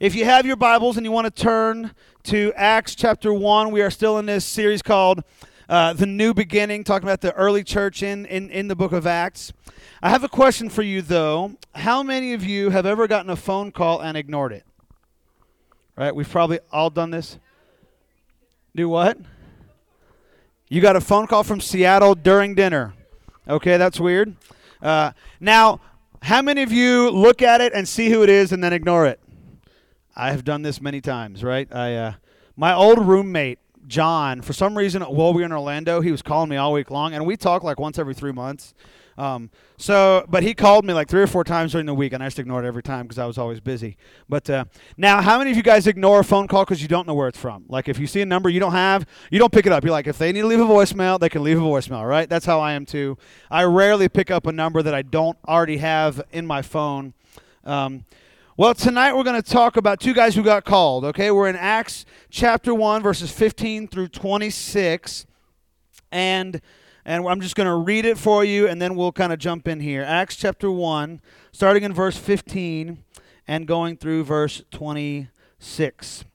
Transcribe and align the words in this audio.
if 0.00 0.14
you 0.14 0.24
have 0.24 0.46
your 0.46 0.56
Bibles 0.56 0.96
and 0.96 1.04
you 1.04 1.12
want 1.12 1.26
to 1.26 1.42
turn 1.42 1.94
to 2.22 2.54
Acts 2.56 2.94
chapter 2.94 3.34
1, 3.34 3.70
we 3.70 3.82
are 3.82 3.90
still 3.90 4.16
in 4.16 4.24
this 4.24 4.46
series 4.46 4.80
called 4.80 5.22
uh, 5.68 5.92
The 5.92 6.06
New 6.06 6.32
Beginning, 6.32 6.84
talking 6.84 7.06
about 7.06 7.20
the 7.20 7.34
early 7.34 7.62
church 7.62 8.02
in, 8.02 8.24
in, 8.24 8.48
in 8.48 8.68
the 8.68 8.74
book 8.74 8.92
of 8.92 9.06
Acts. 9.06 9.52
I 10.02 10.08
have 10.08 10.24
a 10.24 10.28
question 10.28 10.70
for 10.70 10.80
you, 10.80 11.02
though. 11.02 11.52
How 11.74 12.02
many 12.02 12.32
of 12.32 12.42
you 12.42 12.70
have 12.70 12.86
ever 12.86 13.06
gotten 13.06 13.28
a 13.28 13.36
phone 13.36 13.72
call 13.72 14.00
and 14.00 14.16
ignored 14.16 14.52
it? 14.52 14.64
Right? 15.96 16.14
We've 16.14 16.28
probably 16.28 16.60
all 16.72 16.88
done 16.88 17.10
this. 17.10 17.38
Do 18.74 18.88
what? 18.88 19.18
You 20.70 20.80
got 20.80 20.96
a 20.96 21.02
phone 21.02 21.26
call 21.26 21.44
from 21.44 21.60
Seattle 21.60 22.14
during 22.14 22.54
dinner. 22.54 22.94
Okay, 23.46 23.76
that's 23.76 24.00
weird. 24.00 24.34
Uh, 24.80 25.12
now, 25.40 25.78
how 26.22 26.40
many 26.40 26.62
of 26.62 26.72
you 26.72 27.10
look 27.10 27.42
at 27.42 27.60
it 27.60 27.74
and 27.74 27.86
see 27.86 28.08
who 28.08 28.22
it 28.22 28.30
is 28.30 28.50
and 28.52 28.64
then 28.64 28.72
ignore 28.72 29.04
it? 29.04 29.19
I 30.16 30.30
have 30.30 30.44
done 30.44 30.62
this 30.62 30.80
many 30.80 31.00
times, 31.00 31.42
right? 31.42 31.72
I, 31.72 31.94
uh, 31.94 32.12
my 32.56 32.74
old 32.74 32.98
roommate, 33.06 33.58
John, 33.86 34.42
for 34.42 34.52
some 34.52 34.76
reason, 34.76 35.02
while 35.02 35.32
we 35.32 35.42
were 35.42 35.46
in 35.46 35.52
Orlando, 35.52 36.00
he 36.00 36.10
was 36.10 36.22
calling 36.22 36.50
me 36.50 36.56
all 36.56 36.72
week 36.72 36.90
long, 36.90 37.14
and 37.14 37.26
we 37.26 37.36
talk 37.36 37.62
like 37.62 37.80
once 37.80 37.98
every 37.98 38.14
three 38.14 38.32
months. 38.32 38.74
Um, 39.20 39.50
so, 39.76 40.24
but 40.28 40.42
he 40.42 40.54
called 40.54 40.84
me 40.84 40.94
like 40.94 41.08
three 41.08 41.20
or 41.20 41.26
four 41.26 41.44
times 41.44 41.72
during 41.72 41.86
the 41.86 41.94
week, 41.94 42.14
and 42.14 42.22
I 42.22 42.26
just 42.26 42.38
ignored 42.38 42.64
it 42.64 42.68
every 42.68 42.82
time 42.82 43.06
because 43.06 43.18
I 43.18 43.26
was 43.26 43.36
always 43.36 43.60
busy. 43.60 43.96
But 44.28 44.48
uh, 44.48 44.64
now, 44.96 45.20
how 45.20 45.38
many 45.38 45.50
of 45.50 45.58
you 45.58 45.62
guys 45.62 45.86
ignore 45.86 46.20
a 46.20 46.24
phone 46.24 46.48
call 46.48 46.64
because 46.64 46.80
you 46.80 46.88
don't 46.88 47.06
know 47.06 47.14
where 47.14 47.28
it's 47.28 47.38
from? 47.38 47.64
Like, 47.68 47.88
if 47.88 47.98
you 47.98 48.06
see 48.06 48.22
a 48.22 48.26
number 48.26 48.48
you 48.48 48.60
don't 48.60 48.72
have, 48.72 49.06
you 49.30 49.38
don't 49.38 49.52
pick 49.52 49.66
it 49.66 49.72
up. 49.72 49.84
You're 49.84 49.92
like, 49.92 50.06
if 50.06 50.16
they 50.16 50.32
need 50.32 50.42
to 50.42 50.46
leave 50.46 50.60
a 50.60 50.64
voicemail, 50.64 51.20
they 51.20 51.28
can 51.28 51.42
leave 51.42 51.58
a 51.58 51.62
voicemail, 51.62 52.08
right? 52.08 52.28
That's 52.28 52.46
how 52.46 52.60
I 52.60 52.72
am 52.72 52.86
too. 52.86 53.18
I 53.50 53.64
rarely 53.64 54.08
pick 54.08 54.30
up 54.30 54.46
a 54.46 54.52
number 54.52 54.82
that 54.82 54.94
I 54.94 55.02
don't 55.02 55.36
already 55.46 55.78
have 55.78 56.22
in 56.32 56.46
my 56.46 56.62
phone. 56.62 57.12
Um, 57.64 58.04
well, 58.60 58.74
tonight 58.74 59.16
we're 59.16 59.24
going 59.24 59.40
to 59.40 59.50
talk 59.50 59.78
about 59.78 60.00
two 60.00 60.12
guys 60.12 60.34
who 60.34 60.42
got 60.42 60.66
called, 60.66 61.06
okay? 61.06 61.30
We're 61.30 61.48
in 61.48 61.56
Acts 61.56 62.04
chapter 62.28 62.74
1, 62.74 63.02
verses 63.02 63.32
15 63.32 63.88
through 63.88 64.08
26. 64.08 65.24
And 66.12 66.60
and 67.06 67.26
I'm 67.26 67.40
just 67.40 67.56
going 67.56 67.68
to 67.68 67.74
read 67.74 68.04
it 68.04 68.18
for 68.18 68.44
you 68.44 68.68
and 68.68 68.82
then 68.82 68.96
we'll 68.96 69.12
kind 69.12 69.32
of 69.32 69.38
jump 69.38 69.66
in 69.66 69.80
here. 69.80 70.02
Acts 70.02 70.36
chapter 70.36 70.70
1, 70.70 71.22
starting 71.52 71.84
in 71.84 71.94
verse 71.94 72.18
15 72.18 73.02
and 73.48 73.66
going 73.66 73.96
through 73.96 74.24
verse 74.24 74.62
26. 74.72 76.26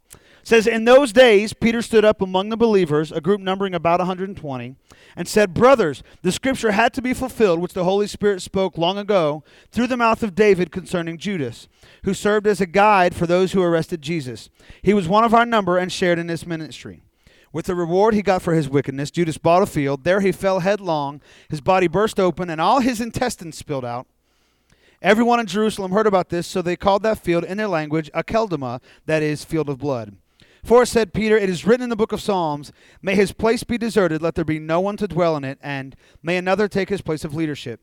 Says, 0.45 0.67
In 0.67 0.85
those 0.85 1.11
days, 1.11 1.53
Peter 1.53 1.81
stood 1.81 2.05
up 2.05 2.21
among 2.21 2.49
the 2.49 2.55
believers, 2.55 3.11
a 3.11 3.19
group 3.19 3.41
numbering 3.41 3.73
about 3.73 3.99
120, 3.99 4.75
and 5.15 5.27
said, 5.27 5.55
Brothers, 5.55 6.03
the 6.21 6.31
scripture 6.31 6.71
had 6.71 6.93
to 6.93 7.01
be 7.01 7.15
fulfilled, 7.15 7.59
which 7.59 7.73
the 7.73 7.83
Holy 7.83 8.05
Spirit 8.05 8.43
spoke 8.43 8.77
long 8.77 8.99
ago 8.99 9.43
through 9.71 9.88
the 9.88 9.97
mouth 9.97 10.21
of 10.21 10.35
David 10.35 10.71
concerning 10.71 11.17
Judas, 11.17 11.67
who 12.03 12.13
served 12.13 12.45
as 12.45 12.61
a 12.61 12.67
guide 12.67 13.16
for 13.16 13.25
those 13.25 13.53
who 13.53 13.63
arrested 13.63 14.03
Jesus. 14.03 14.51
He 14.83 14.93
was 14.93 15.07
one 15.07 15.23
of 15.23 15.33
our 15.33 15.47
number 15.47 15.79
and 15.79 15.91
shared 15.91 16.19
in 16.19 16.29
his 16.29 16.45
ministry. 16.45 17.01
With 17.51 17.66
the 17.66 17.73
reward 17.73 18.13
he 18.13 18.21
got 18.21 18.43
for 18.43 18.53
his 18.53 18.69
wickedness, 18.69 19.09
Judas 19.09 19.39
bought 19.39 19.63
a 19.63 19.66
field. 19.66 20.03
There 20.03 20.19
he 20.19 20.31
fell 20.31 20.59
headlong. 20.59 21.21
His 21.49 21.59
body 21.59 21.88
burst 21.88 22.19
open, 22.19 22.51
and 22.51 22.61
all 22.61 22.81
his 22.81 23.01
intestines 23.01 23.57
spilled 23.57 23.85
out. 23.85 24.05
Everyone 25.01 25.39
in 25.39 25.47
Jerusalem 25.47 25.91
heard 25.91 26.05
about 26.05 26.29
this, 26.29 26.45
so 26.45 26.61
they 26.61 26.75
called 26.75 27.01
that 27.01 27.17
field 27.17 27.45
in 27.45 27.57
their 27.57 27.67
language 27.67 28.11
Akeldama, 28.13 28.79
that 29.07 29.23
is, 29.23 29.43
field 29.43 29.69
of 29.69 29.79
blood. 29.79 30.16
For 30.66 30.83
said 30.83 31.13
Peter, 31.13 31.38
it 31.38 31.47
is 31.47 31.63
written 31.63 31.83
in 31.83 31.89
the 31.91 31.95
book 31.95 32.11
of 32.11 32.19
Psalms, 32.19 32.71
May 32.99 33.13
his 33.13 33.31
place 33.31 33.63
be 33.63 33.77
deserted, 33.77 34.23
let 34.23 34.33
there 34.33 34.44
be 34.44 34.58
no 34.58 34.80
one 34.80 34.97
to 34.97 35.07
dwell 35.07 35.38
in 35.38 35.44
it, 35.44 35.59
and 35.61 35.95
may 36.23 36.38
another 36.38 36.67
take 36.67 36.89
his 36.89 37.03
place 37.03 37.23
of 37.23 37.35
leadership. 37.35 37.81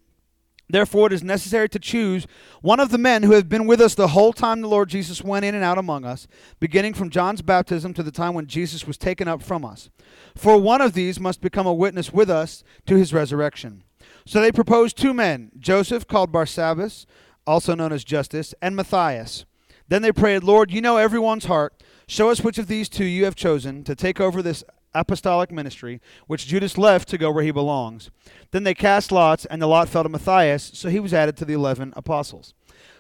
Therefore, 0.69 1.07
it 1.07 1.13
is 1.13 1.23
necessary 1.23 1.69
to 1.69 1.79
choose 1.79 2.27
one 2.61 2.81
of 2.81 2.91
the 2.91 2.99
men 2.99 3.23
who 3.23 3.35
have 3.35 3.49
been 3.49 3.69
with 3.69 3.81
us 3.81 3.95
the 3.95 4.09
whole 4.09 4.33
time 4.33 4.61
the 4.61 4.69
Lord 4.69 4.89
Jesus 4.89 5.23
went 5.23 5.45
in 5.45 5.55
and 5.55 5.63
out 5.63 5.79
among 5.79 6.05
us, 6.05 6.27
beginning 6.59 6.95
from 6.95 7.09
John's 7.09 7.41
baptism 7.41 7.95
to 7.95 8.03
the 8.03 8.11
time 8.11 8.35
when 8.35 8.49
Jesus 8.49 8.85
was 8.85 8.99
taken 8.99 9.29
up 9.29 9.45
from 9.45 9.65
us. 9.65 9.89
For 10.35 10.57
one 10.57 10.81
of 10.81 10.95
these 10.95 11.21
must 11.21 11.41
become 11.41 11.69
a 11.69 11.73
witness 11.73 12.13
with 12.13 12.29
us 12.29 12.65
to 12.87 12.97
his 12.97 13.15
resurrection. 13.15 13.85
So 14.27 14.41
they 14.41 14.51
proposed 14.51 14.97
two 14.97 15.15
men 15.15 15.53
Joseph, 15.57 16.09
called 16.09 16.33
Barsabbas, 16.33 17.07
also 17.47 17.77
known 17.77 17.93
as 17.93 18.03
Justus, 18.03 18.57
and 18.61 18.75
Matthias. 18.75 19.45
Then 19.87 20.03
they 20.03 20.11
prayed, 20.11 20.43
Lord, 20.43 20.73
you 20.73 20.81
know 20.81 20.97
everyone's 20.97 21.45
heart. 21.45 21.81
Show 22.07 22.31
us 22.31 22.41
which 22.43 22.59
of 22.59 22.67
these 22.67 22.89
two 22.89 23.05
you 23.05 23.25
have 23.25 23.35
chosen 23.35 23.85
to 23.85 23.95
take 23.95 24.21
over 24.21 24.43
this 24.43 24.65
apostolic 24.95 25.51
ministry, 25.51 26.01
which 26.27 26.47
Judas 26.47 26.77
left 26.77 27.09
to 27.09 27.19
go 27.19 27.31
where 27.31 27.45
he 27.45 27.51
belongs. 27.51 28.11
Then 28.51 28.65
they 28.65 28.75
cast 28.75 29.13
lots, 29.13 29.47
and 29.47 29.61
the 29.61 29.67
lot 29.67 29.89
fell 29.89 30.03
to 30.03 30.09
Matthias, 30.09 30.71
so 30.75 30.89
he 30.89 31.01
was 31.01 31.15
added 31.15 31.37
to 31.39 31.45
the 31.45 31.55
eleven 31.55 31.93
apostles. 31.97 32.55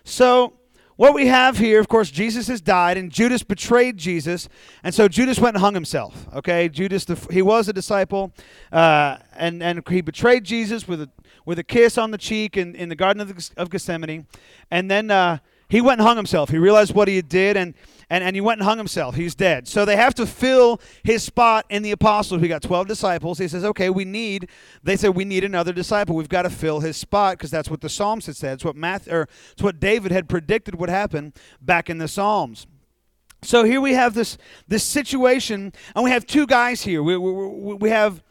So, 0.05 0.55
what 0.97 1.15
we 1.15 1.27
have 1.27 1.59
here, 1.59 1.81
of 1.81 1.89
course, 1.89 2.11
Jesus 2.11 2.49
has 2.49 2.61
died, 2.61 2.97
and 2.97 3.11
Judas 3.11 3.43
betrayed 3.43 3.97
Jesus, 3.97 4.49
and 4.85 4.95
so 4.95 5.09
Judas 5.09 5.39
went 5.39 5.57
and 5.57 5.62
hung 5.62 5.75
himself. 5.75 6.27
Okay, 6.35 6.69
Judas, 6.69 7.05
the, 7.05 7.17
he 7.31 7.43
was 7.43 7.69
a 7.69 7.73
disciple, 7.73 8.33
uh, 8.71 9.19
and 9.35 9.62
and 9.62 9.87
he 9.89 10.01
betrayed 10.01 10.45
Jesus 10.45 10.87
with 10.87 11.03
a 11.03 11.11
with 11.45 11.59
a 11.59 11.65
kiss 11.65 11.99
on 11.99 12.11
the 12.11 12.19
cheek 12.19 12.57
in, 12.57 12.75
in 12.75 12.89
the 12.89 12.95
Garden 12.95 13.21
of, 13.21 13.51
of 13.57 13.71
Gethsemane, 13.71 14.27
and 14.71 14.91
then 14.91 15.11
uh, 15.11 15.39
he 15.72 15.81
went 15.81 16.00
and 16.00 16.06
hung 16.06 16.19
himself. 16.19 16.50
He 16.50 16.59
realized 16.59 16.94
what 16.94 17.09
he 17.09 17.22
did, 17.22 17.56
and 17.56 17.72
and, 18.10 18.22
and 18.22 18.37
he 18.37 18.43
went 18.43 18.60
and 18.60 18.69
hung 18.69 18.77
himself. 18.77 19.15
He's 19.15 19.34
dead. 19.34 19.66
So 19.66 19.87
they 19.87 19.97
have 19.97 20.12
to 20.16 20.27
fill 20.27 20.83
his 21.03 21.22
spot 21.22 21.65
in 21.71 21.83
the 21.83 21.93
apostles. 21.93 22.43
We 22.43 22.49
got 22.49 22.60
12 22.60 22.87
disciples. 22.87 23.38
He 23.38 23.49
says, 23.49 23.65
okay, 23.65 23.88
we 23.88 24.05
need, 24.05 24.50
they 24.82 24.99
said, 24.99 25.15
we 25.16 25.25
need 25.25 25.44
another 25.44 25.72
disciple. 25.72 26.15
We've 26.15 26.28
got 26.28 26.43
to 26.43 26.50
fill 26.50 26.81
his 26.81 26.99
spot 26.99 27.38
because 27.38 27.50
that's 27.50 27.71
what 27.71 27.81
the 27.81 27.88
Psalms 27.88 28.27
had 28.27 28.37
said. 28.37 28.53
It's 28.53 28.66
what, 28.66 28.77
Matthew, 28.77 29.15
or 29.15 29.28
it's 29.53 29.62
what 29.62 29.81
David 29.81 30.12
had 30.12 30.28
predicted 30.28 30.75
would 30.75 30.91
happen 30.91 31.32
back 31.62 31.88
in 31.88 31.97
the 31.97 32.06
Psalms. 32.06 32.66
So 33.41 33.65
here 33.65 33.81
we 33.81 33.94
have 33.94 34.12
this, 34.12 34.37
this 34.69 34.84
situation, 34.84 35.72
and 35.94 36.05
we 36.05 36.11
have 36.11 36.27
two 36.27 36.47
guys 36.47 36.82
here. 36.82 37.03
We, 37.03 37.16
we, 37.16 37.75
we 37.77 37.88
have 37.88 38.22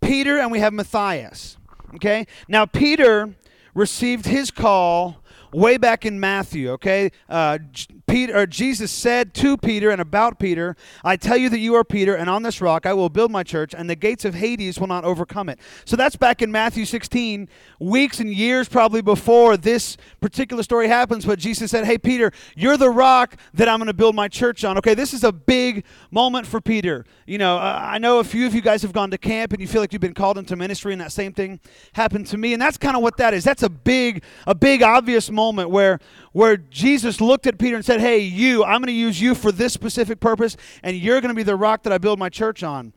Peter 0.00 0.38
and 0.38 0.52
we 0.52 0.60
have 0.60 0.72
Matthias. 0.72 1.56
Okay? 1.96 2.28
Now, 2.46 2.66
Peter 2.66 3.34
received 3.74 4.26
his 4.26 4.52
call 4.52 5.23
way 5.54 5.76
back 5.76 6.04
in 6.04 6.18
Matthew, 6.18 6.70
okay? 6.72 7.10
Uh, 7.28 7.58
Peter, 8.06 8.36
or 8.36 8.46
Jesus 8.46 8.90
said 8.90 9.32
to 9.34 9.56
Peter 9.56 9.90
and 9.90 10.00
about 10.00 10.38
Peter, 10.38 10.76
I 11.04 11.16
tell 11.16 11.36
you 11.36 11.48
that 11.48 11.58
you 11.58 11.74
are 11.74 11.84
Peter, 11.84 12.14
and 12.14 12.28
on 12.28 12.42
this 12.42 12.60
rock 12.60 12.86
I 12.86 12.92
will 12.92 13.08
build 13.08 13.30
my 13.30 13.42
church, 13.42 13.74
and 13.74 13.88
the 13.88 13.94
gates 13.94 14.24
of 14.24 14.34
Hades 14.34 14.78
will 14.78 14.88
not 14.88 15.04
overcome 15.04 15.48
it. 15.48 15.58
So 15.84 15.96
that's 15.96 16.16
back 16.16 16.42
in 16.42 16.50
Matthew 16.50 16.84
16, 16.84 17.48
weeks 17.78 18.20
and 18.20 18.32
years 18.32 18.68
probably 18.68 19.00
before 19.00 19.56
this 19.56 19.96
particular 20.20 20.62
story 20.62 20.88
happens. 20.88 21.24
But 21.24 21.38
Jesus 21.38 21.70
said, 21.70 21.84
Hey, 21.84 21.98
Peter, 21.98 22.32
you're 22.56 22.76
the 22.76 22.90
rock 22.90 23.36
that 23.54 23.68
I'm 23.68 23.78
going 23.78 23.86
to 23.86 23.94
build 23.94 24.14
my 24.14 24.28
church 24.28 24.64
on. 24.64 24.76
Okay, 24.78 24.94
this 24.94 25.14
is 25.14 25.22
a 25.22 25.32
big 25.32 25.84
moment 26.10 26.46
for 26.46 26.60
Peter. 26.60 27.04
You 27.26 27.38
know, 27.38 27.56
uh, 27.56 27.78
I 27.80 27.98
know 27.98 28.18
a 28.18 28.24
few 28.24 28.46
of 28.46 28.54
you 28.54 28.60
guys 28.60 28.82
have 28.82 28.92
gone 28.92 29.10
to 29.12 29.18
camp 29.18 29.52
and 29.52 29.60
you 29.60 29.68
feel 29.68 29.80
like 29.80 29.92
you've 29.92 30.02
been 30.02 30.14
called 30.14 30.36
into 30.36 30.56
ministry, 30.56 30.92
and 30.92 31.00
that 31.00 31.12
same 31.12 31.32
thing 31.32 31.60
happened 31.92 32.26
to 32.28 32.38
me. 32.38 32.52
And 32.52 32.60
that's 32.60 32.76
kind 32.76 32.96
of 32.96 33.02
what 33.02 33.16
that 33.18 33.34
is. 33.34 33.44
That's 33.44 33.62
a 33.62 33.70
big, 33.70 34.24
a 34.46 34.54
big, 34.54 34.82
obvious 34.82 35.30
moment 35.30 35.43
moment 35.44 35.70
where, 35.70 35.98
where 36.32 36.56
Jesus 36.56 37.20
looked 37.20 37.46
at 37.46 37.58
Peter 37.58 37.76
and 37.76 37.84
said, 37.84 38.00
Hey, 38.00 38.18
you, 38.18 38.64
I'm 38.64 38.80
going 38.80 38.86
to 38.86 38.92
use 38.92 39.20
you 39.20 39.34
for 39.34 39.52
this 39.52 39.72
specific 39.72 40.20
purpose, 40.20 40.56
and 40.82 40.96
you're 40.96 41.20
going 41.20 41.30
to 41.30 41.34
be 41.34 41.42
the 41.42 41.56
rock 41.56 41.82
that 41.82 41.92
I 41.92 41.98
build 41.98 42.18
my 42.18 42.28
church 42.28 42.62
on. 42.62 42.92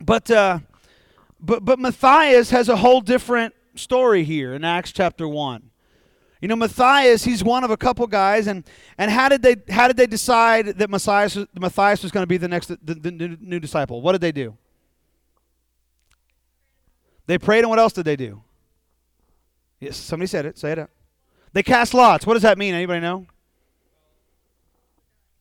But, 0.00 0.30
uh, 0.30 0.60
but, 1.40 1.64
but 1.64 1.78
Matthias 1.78 2.50
has 2.50 2.68
a 2.68 2.76
whole 2.76 3.00
different 3.00 3.54
story 3.74 4.24
here 4.24 4.54
in 4.54 4.64
Acts 4.64 4.92
chapter 4.92 5.26
1. 5.26 5.70
You 6.42 6.48
know, 6.48 6.56
Matthias, 6.56 7.24
he's 7.24 7.44
one 7.44 7.62
of 7.62 7.70
a 7.70 7.76
couple 7.76 8.06
guys, 8.08 8.48
and, 8.48 8.64
and 8.98 9.10
how 9.10 9.28
did 9.28 9.42
they 9.42 9.56
how 9.72 9.86
did 9.86 9.96
they 9.96 10.08
decide 10.08 10.66
that 10.66 10.90
Matthias, 10.90 11.38
Matthias 11.54 12.02
was 12.02 12.10
going 12.10 12.24
to 12.24 12.26
be 12.26 12.36
the 12.36 12.48
next 12.48 12.66
the, 12.84 12.94
the 12.94 13.12
new, 13.12 13.36
new 13.40 13.60
disciple? 13.60 14.02
What 14.02 14.12
did 14.12 14.22
they 14.22 14.32
do? 14.32 14.56
They 17.26 17.38
prayed, 17.38 17.60
and 17.60 17.70
what 17.70 17.78
else 17.78 17.92
did 17.92 18.04
they 18.04 18.16
do? 18.16 18.42
Yes, 19.78 19.96
somebody 19.96 20.26
said 20.26 20.46
it. 20.46 20.58
Say 20.58 20.72
it 20.72 20.78
out. 20.80 20.90
They 21.52 21.62
cast 21.62 21.94
lots. 21.94 22.26
What 22.26 22.34
does 22.34 22.42
that 22.42 22.58
mean? 22.58 22.74
Anybody 22.74 23.00
know? 23.00 23.26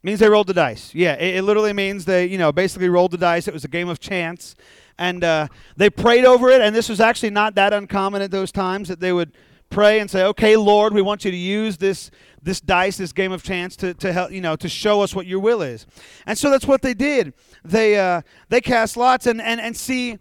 It 0.04 0.08
means 0.08 0.20
they 0.20 0.30
rolled 0.30 0.48
the 0.48 0.54
dice. 0.54 0.94
Yeah, 0.94 1.14
it, 1.14 1.35
it, 1.35 1.41
literally 1.44 1.74
means 1.74 2.06
they, 2.06 2.26
you 2.26 2.38
know, 2.38 2.52
basically 2.52 2.90
rolled 2.90 3.12
the 3.12 3.18
dice. 3.18 3.47
It 3.47 3.53
was 3.53 3.64
a 3.64 3.70
game 3.70 3.88
of 3.88 4.00
chance, 4.00 4.56
and 4.97 5.24
uh, 5.24 5.47
they 5.78 5.90
prayed 5.90 6.26
over 6.26 6.50
it. 6.50 6.59
And 6.59 6.76
this 6.76 6.90
was 6.90 7.00
actually 7.00 7.30
not 7.30 7.56
that 7.56 7.72
uncommon 7.72 8.22
at 8.22 8.32
those 8.32 8.52
times 8.52 8.88
that 8.90 9.00
they 9.00 9.14
would 9.14 9.32
pray 9.70 10.00
and 10.00 10.09
say, 10.09 10.24
"Okay, 10.24 10.58
Lord, 10.58 10.94
we 10.94 11.03
want 11.03 11.24
you 11.24 11.32
to 11.32 11.38
use 11.38 11.78
this 11.78 12.09
this 12.41 12.59
dice, 12.59 12.97
this 12.97 13.14
game 13.14 13.32
of 13.32 13.44
chance, 13.44 13.76
to 13.78 13.94
to 13.94 14.12
help, 14.12 14.32
you 14.32 14.41
know, 14.41 14.56
to 14.56 14.68
show 14.68 15.02
us 15.02 15.14
what 15.14 15.28
Your 15.28 15.40
will 15.40 15.62
is." 15.62 15.85
And 16.26 16.35
so 16.35 16.50
that's 16.50 16.66
what 16.66 16.82
they 16.82 16.96
did. 16.96 17.34
They 17.64 18.00
uh, 18.00 18.22
they 18.50 18.59
cast 18.59 18.97
lots 18.97 19.28
and 19.28 19.40
and 19.40 19.62
and 19.62 19.78
see 19.78 20.18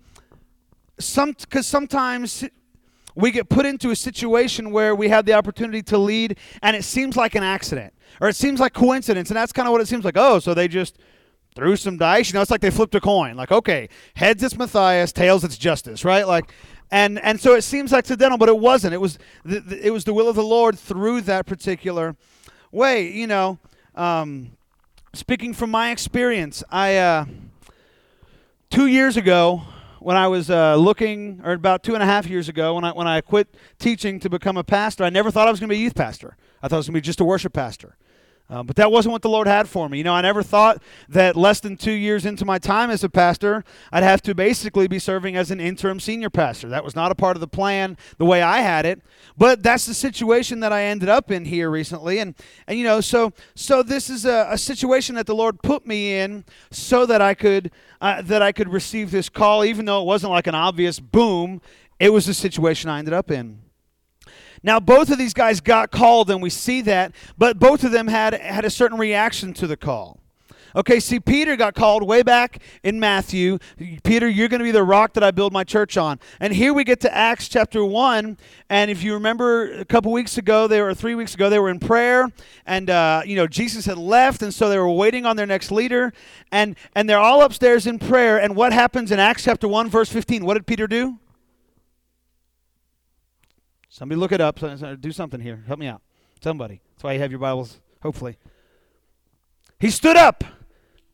some 0.99 1.33
because 1.33 1.67
sometimes 1.67 2.45
we 3.15 3.31
get 3.31 3.49
put 3.49 3.67
into 3.67 3.91
a 3.91 3.97
situation 3.97 4.71
where 4.71 4.95
we 4.95 5.09
have 5.09 5.27
the 5.27 5.33
opportunity 5.33 5.83
to 5.83 5.99
lead 5.99 6.39
and 6.63 6.77
it 6.77 6.85
seems 6.85 7.17
like 7.17 7.35
an 7.35 7.43
accident 7.43 7.93
or 8.21 8.29
it 8.29 8.37
seems 8.37 8.61
like 8.61 8.73
coincidence 8.73 9.31
and 9.31 9.37
that's 9.37 9.53
kind 9.53 9.69
of 9.69 9.73
what 9.73 9.81
it 9.81 9.89
seems 9.89 10.05
like 10.05 10.17
oh 10.17 10.39
so 10.39 10.55
they 10.55 10.69
just 10.69 10.99
threw 11.55 11.77
some 11.77 11.97
dice 11.97 12.29
you 12.29 12.35
know 12.35 12.43
it's 12.43 12.51
like 12.51 12.61
they 12.61 12.71
flipped 12.71 12.95
a 12.95 13.01
coin 13.01 13.37
like 13.37 13.51
okay 13.51 13.89
heads 14.15 14.43
it's 14.43 14.57
matthias 14.57 15.13
tails 15.13 15.45
it's 15.45 15.59
Justus 15.59 16.05
right? 16.05 16.27
Like 16.27 16.53
and 16.91 17.19
and 17.21 17.41
so 17.41 17.55
it 17.55 17.63
seems 17.63 17.93
accidental 17.93 18.37
but 18.37 18.49
it 18.49 18.59
wasn't. 18.59 18.95
It 18.95 19.01
was 19.01 19.19
the, 19.45 19.79
it 19.81 19.91
was 19.91 20.05
the 20.05 20.13
will 20.13 20.29
of 20.29 20.35
the 20.35 20.43
lord 20.43 20.77
through 20.79 21.21
that 21.23 21.47
particular 21.47 22.17
way 22.73 23.09
you 23.11 23.27
know 23.27 23.59
um, 23.95 24.53
speaking 25.13 25.53
from 25.53 25.71
my 25.71 25.91
experience, 25.91 26.63
I 26.71 26.97
uh, 26.97 27.25
two 28.71 28.87
years 28.87 29.17
ago 29.17 29.63
when 30.01 30.17
I 30.17 30.29
was 30.29 30.51
uh, 30.51 30.77
looking, 30.77 31.41
or 31.45 31.53
about 31.53 31.83
two 31.83 31.95
and 31.95 32.03
a 32.03 32.07
half 32.07 32.27
years 32.27 32.49
ago, 32.49 32.75
when 32.75 32.85
I 32.85 32.93
when 32.93 33.07
I 33.07 33.21
quit 33.21 33.55
teaching 33.79 34.19
to 34.21 34.31
become 34.31 34.57
a 34.57 34.65
pastor, 34.65 35.05
I 35.05 35.11
never 35.11 35.31
thought 35.31 35.47
I 35.47 35.51
was 35.51 35.61
going 35.61 35.69
to 35.69 35.75
be 35.75 35.79
a 35.79 35.83
youth 35.83 35.95
pastor. 35.95 36.37
I 36.63 36.69
thought 36.69 36.77
I 36.77 36.79
was 36.79 36.87
going 36.87 36.95
to 36.95 37.01
be 37.01 37.07
just 37.07 37.21
a 37.21 37.25
worship 37.25 37.53
pastor. 37.53 37.97
Uh, 38.51 38.65
but 38.65 38.75
that 38.75 38.91
wasn't 38.91 39.13
what 39.13 39.23
the 39.23 39.29
Lord 39.29 39.47
had 39.47 39.69
for 39.69 39.89
me. 39.89 39.99
You 39.99 40.05
know, 40.05 40.13
I 40.13 40.23
never 40.23 40.43
thought 40.43 40.83
that 41.09 41.37
less 41.37 41.61
than 41.61 41.77
two 41.77 41.93
years 41.93 42.27
into 42.27 42.45
my 42.45 42.59
time 42.59 42.91
as 42.91 43.05
a 43.05 43.09
pastor, 43.09 43.63
I'd 43.93 44.03
have 44.03 44.23
to 44.23 44.35
basically 44.35 44.89
be 44.89 44.99
serving 44.99 45.37
as 45.37 45.53
an 45.53 45.61
interim 45.61 46.01
senior 46.01 46.31
pastor. 46.31 46.69
That 46.69 46.83
was 46.83 46.97
not 46.97 47.13
a 47.13 47.15
part 47.15 47.37
of 47.37 47.41
the 47.41 47.47
plan 47.47 47.97
the 48.19 48.25
way 48.25 48.43
I 48.43 48.61
had 48.61 48.87
it. 48.87 49.03
But 49.39 49.63
that's 49.63 49.87
the 49.87 49.95
situation 49.95 50.59
that 50.61 50.73
I 50.73 50.83
ended 50.83 51.09
up 51.09 51.31
in 51.31 51.45
here 51.45 51.71
recently. 51.71 52.19
And, 52.19 52.35
and 52.67 52.77
you 52.77 52.85
know, 52.85 53.01
so 53.01 53.33
so 53.55 53.85
this 53.85 54.11
is 54.11 54.25
a, 54.25 54.49
a 54.51 54.59
situation 54.59 55.15
that 55.15 55.27
the 55.27 55.35
Lord 55.35 55.63
put 55.63 55.87
me 55.87 56.19
in 56.19 56.45
so 56.73 57.07
that 57.07 57.23
I 57.23 57.35
could 57.35 57.71
uh, 58.01 58.21
that 58.23 58.43
I 58.43 58.51
could 58.51 58.69
receive 58.69 59.13
this 59.13 59.29
call, 59.29 59.65
even 59.65 59.85
though 59.85 60.03
it 60.03 60.07
wasn't 60.07 60.33
like 60.33 60.49
an 60.49 60.57
obvious 60.57 60.99
boom. 60.99 61.63
It 62.01 62.13
was 62.13 62.27
the 62.27 62.35
situation 62.35 62.91
I 62.91 62.99
ended 62.99 63.15
up 63.15 63.31
in. 63.31 63.61
Now, 64.63 64.79
both 64.79 65.11
of 65.11 65.19
these 65.19 65.35
guys 65.35 65.61
got 65.61 65.91
called, 65.91 66.31
and 66.31 66.43
we 66.43 66.51
see 66.51 66.83
that, 66.83 67.13
but 67.39 67.59
both 67.59 67.83
of 67.85 67.93
them 67.93 68.09
had, 68.09 68.35
had 68.35 68.65
a 68.65 68.71
certain 68.71 68.99
reaction 68.99 69.53
to 69.55 69.67
the 69.67 69.77
call. 69.77 70.21
Okay, 70.77 71.01
see, 71.01 71.19
Peter 71.19 71.57
got 71.57 71.75
called 71.75 72.07
way 72.07 72.23
back 72.23 72.63
in 72.85 73.01
Matthew. 73.01 73.59
Peter, 74.05 74.29
you're 74.29 74.49
going 74.49 74.61
to 74.61 74.65
be 74.65 74.71
the 74.71 74.85
rock 74.85 75.15
that 75.15 75.25
I 75.25 75.33
build 75.33 75.53
my 75.53 75.65
church 75.65 75.97
on. 75.97 76.21
And 76.39 76.53
here 76.53 76.73
we 76.73 76.85
get 76.85 77.01
to 77.01 77.15
Acts 77.15 77.49
chapter 77.49 77.85
1. 77.85 78.39
And 78.69 78.91
if 78.91 79.03
you 79.03 79.15
remember 79.15 79.73
a 79.73 79.85
couple 79.85 80.13
weeks 80.13 80.39
ago, 80.39 80.69
they 80.69 80.81
were 80.81 80.95
three 80.95 81.17
weeks 81.17 81.35
ago, 81.35 81.51
they 81.51 81.59
were 81.59 81.71
in 81.71 81.81
prayer. 81.81 82.31
And, 82.67 82.89
uh, 82.89 83.23
you 83.27 83.35
know, 83.35 83.49
Jesus 83.49 83.85
had 83.87 83.99
left. 83.99 84.43
And 84.43 84.55
so 84.55 84.69
they 84.69 84.79
were 84.79 84.89
waiting 84.89 85.27
on 85.27 85.37
their 85.37 85.47
next 85.47 85.73
leader. 85.73 86.13
And, 86.53 86.77
and 86.95 87.11
they're 87.11 87.19
all 87.19 87.43
upstairs 87.43 87.89
in 87.89 87.99
prayer. 87.99 88.41
And 88.41 88.55
what 88.55 88.73
happens 88.73 89.11
in 89.11 89.19
Acts 89.19 89.43
chapter 89.43 89.67
1, 89.67 89.91
verse 89.91 90.09
15? 90.09 90.45
What 90.45 90.55
did 90.55 90.67
Peter 90.67 90.87
do? 90.87 91.19
Somebody 93.91 94.21
look 94.21 94.31
it 94.31 94.41
up. 94.41 94.59
Do 95.01 95.13
something 95.13 95.41
here. 95.41 95.65
Help 95.67 95.81
me 95.81 95.89
out. 95.89 96.01
Somebody. 96.43 96.81
That's 96.95 97.03
why 97.03 97.13
you 97.13 97.19
have 97.19 97.33
your 97.33 97.41
Bibles, 97.41 97.81
hopefully. 98.01 98.39
He 99.81 99.91
stood 99.91 100.17
up. 100.17 100.45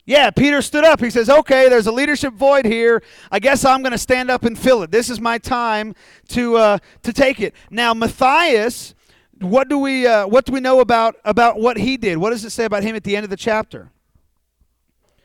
Yeah, 0.04 0.30
Peter 0.30 0.62
stood 0.62 0.84
up. 0.84 1.00
He 1.00 1.10
says, 1.10 1.28
"Okay, 1.28 1.68
there's 1.68 1.86
a 1.88 1.92
leadership 1.92 2.34
void 2.34 2.64
here. 2.64 3.02
I 3.32 3.40
guess 3.40 3.64
I'm 3.64 3.82
going 3.82 3.92
to 3.92 3.98
stand 3.98 4.30
up 4.30 4.44
and 4.44 4.56
fill 4.56 4.82
it. 4.82 4.92
This 4.92 5.10
is 5.10 5.20
my 5.20 5.38
time 5.38 5.94
to 6.28 6.56
uh, 6.56 6.78
to 7.02 7.12
take 7.12 7.40
it." 7.40 7.54
Now, 7.70 7.92
Matthias, 7.92 8.94
what 9.40 9.68
do 9.68 9.78
we 9.78 10.06
uh, 10.06 10.28
what 10.28 10.44
do 10.44 10.52
we 10.52 10.60
know 10.60 10.78
about 10.78 11.16
about 11.24 11.58
what 11.58 11.78
he 11.78 11.96
did? 11.96 12.18
What 12.18 12.30
does 12.30 12.44
it 12.44 12.50
say 12.50 12.66
about 12.66 12.84
him 12.84 12.94
at 12.94 13.02
the 13.02 13.16
end 13.16 13.24
of 13.24 13.30
the 13.30 13.36
chapter? 13.36 13.90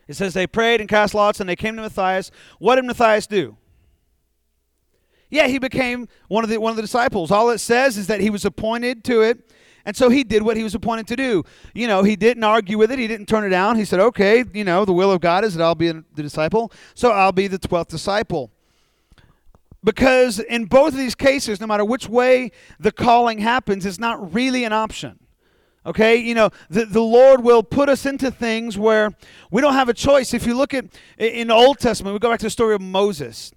It 0.07 0.15
says 0.15 0.33
they 0.33 0.47
prayed 0.47 0.79
and 0.79 0.89
cast 0.89 1.13
lots, 1.13 1.39
and 1.39 1.47
they 1.47 1.55
came 1.55 1.75
to 1.75 1.81
Matthias. 1.83 2.31
What 2.57 2.77
did 2.77 2.85
Matthias 2.85 3.27
do? 3.27 3.57
Yeah, 5.31 5.47
he 5.47 5.57
became 5.57 6.07
one 6.27 6.43
of 6.43 6.49
the 6.49 6.59
one 6.59 6.71
of 6.71 6.75
the 6.75 6.83
disciples. 6.83 7.31
All 7.31 7.49
it 7.49 7.59
says 7.59 7.97
is 7.97 8.07
that 8.07 8.19
he 8.19 8.29
was 8.29 8.45
appointed 8.45 9.03
to 9.05 9.21
it. 9.21 9.49
And 9.83 9.95
so 9.95 10.09
he 10.09 10.23
did 10.23 10.43
what 10.43 10.57
he 10.57 10.63
was 10.63 10.75
appointed 10.75 11.07
to 11.07 11.15
do. 11.15 11.43
You 11.73 11.87
know, 11.87 12.03
he 12.03 12.15
didn't 12.15 12.43
argue 12.43 12.77
with 12.77 12.91
it. 12.91 12.99
He 12.99 13.07
didn't 13.07 13.25
turn 13.25 13.43
it 13.43 13.49
down. 13.49 13.77
He 13.77 13.85
said, 13.85 13.99
"Okay, 13.99 14.43
you 14.53 14.63
know, 14.63 14.85
the 14.85 14.93
will 14.93 15.11
of 15.11 15.21
God 15.21 15.43
is 15.43 15.55
that 15.55 15.63
I'll 15.63 15.73
be 15.73 15.91
the 15.91 16.21
disciple, 16.21 16.71
so 16.93 17.11
I'll 17.11 17.31
be 17.31 17.47
the 17.47 17.57
12th 17.57 17.87
disciple." 17.87 18.51
Because 19.83 20.37
in 20.37 20.65
both 20.65 20.89
of 20.89 20.99
these 20.99 21.15
cases, 21.15 21.59
no 21.59 21.65
matter 21.65 21.83
which 21.83 22.07
way 22.07 22.51
the 22.79 22.91
calling 22.91 23.39
happens, 23.39 23.85
it's 23.85 23.97
not 23.97 24.33
really 24.33 24.63
an 24.65 24.73
option. 24.73 25.17
Okay, 25.83 26.17
you 26.17 26.35
know, 26.35 26.51
the, 26.69 26.85
the 26.85 27.01
Lord 27.01 27.43
will 27.43 27.63
put 27.63 27.89
us 27.89 28.05
into 28.05 28.29
things 28.29 28.77
where 28.77 29.11
we 29.49 29.63
don't 29.63 29.73
have 29.73 29.89
a 29.89 29.95
choice. 29.95 30.31
If 30.31 30.45
you 30.45 30.55
look 30.55 30.75
at 30.75 30.85
in 31.17 31.47
the 31.47 31.55
Old 31.55 31.79
Testament, 31.79 32.13
we 32.13 32.19
go 32.19 32.29
back 32.29 32.39
to 32.41 32.45
the 32.45 32.51
story 32.51 32.75
of 32.75 32.81
Moses 32.81 33.51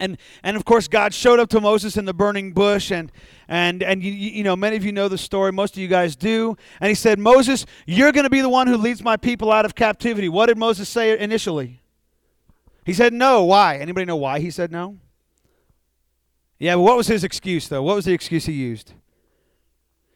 and 0.00 0.18
and 0.42 0.56
of 0.56 0.64
course 0.64 0.88
God 0.88 1.14
showed 1.14 1.38
up 1.38 1.48
to 1.50 1.60
Moses 1.60 1.96
in 1.96 2.04
the 2.04 2.14
burning 2.14 2.52
bush 2.52 2.90
and 2.90 3.12
and 3.48 3.82
and 3.82 4.02
you, 4.02 4.10
you 4.12 4.42
know 4.42 4.56
many 4.56 4.76
of 4.76 4.84
you 4.84 4.92
know 4.92 5.08
the 5.08 5.18
story 5.18 5.52
most 5.52 5.74
of 5.74 5.78
you 5.78 5.88
guys 5.88 6.16
do 6.16 6.56
and 6.80 6.88
he 6.88 6.94
said 6.94 7.18
Moses 7.18 7.66
you're 7.86 8.12
going 8.12 8.24
to 8.24 8.30
be 8.30 8.40
the 8.40 8.48
one 8.48 8.66
who 8.66 8.76
leads 8.76 9.02
my 9.04 9.16
people 9.16 9.52
out 9.52 9.64
of 9.64 9.74
captivity 9.74 10.28
what 10.28 10.46
did 10.46 10.58
Moses 10.58 10.88
say 10.88 11.16
initially 11.18 11.80
he 12.84 12.92
said 12.92 13.12
no 13.12 13.44
why 13.44 13.76
anybody 13.76 14.06
know 14.06 14.16
why 14.16 14.40
he 14.40 14.50
said 14.50 14.72
no 14.72 14.96
yeah 16.58 16.74
but 16.74 16.82
what 16.82 16.96
was 16.96 17.06
his 17.06 17.22
excuse 17.22 17.68
though 17.68 17.82
what 17.82 17.94
was 17.94 18.06
the 18.06 18.12
excuse 18.12 18.46
he 18.46 18.52
used 18.52 18.94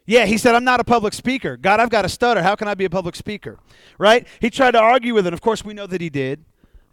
yeah, 0.06 0.26
he 0.26 0.36
said, 0.36 0.54
I'm 0.54 0.64
not 0.64 0.80
a 0.80 0.84
public 0.84 1.14
speaker. 1.14 1.56
God, 1.56 1.80
I've 1.80 1.88
got 1.88 2.04
a 2.04 2.10
stutter. 2.10 2.42
How 2.42 2.54
can 2.56 2.68
I 2.68 2.74
be 2.74 2.84
a 2.84 2.90
public 2.90 3.16
speaker? 3.16 3.58
Right? 3.96 4.26
He 4.38 4.50
tried 4.50 4.72
to 4.72 4.78
argue 4.78 5.14
with 5.14 5.26
it. 5.26 5.32
Of 5.32 5.40
course, 5.40 5.64
we 5.64 5.72
know 5.72 5.86
that 5.86 6.00
he 6.00 6.10
did. 6.10 6.44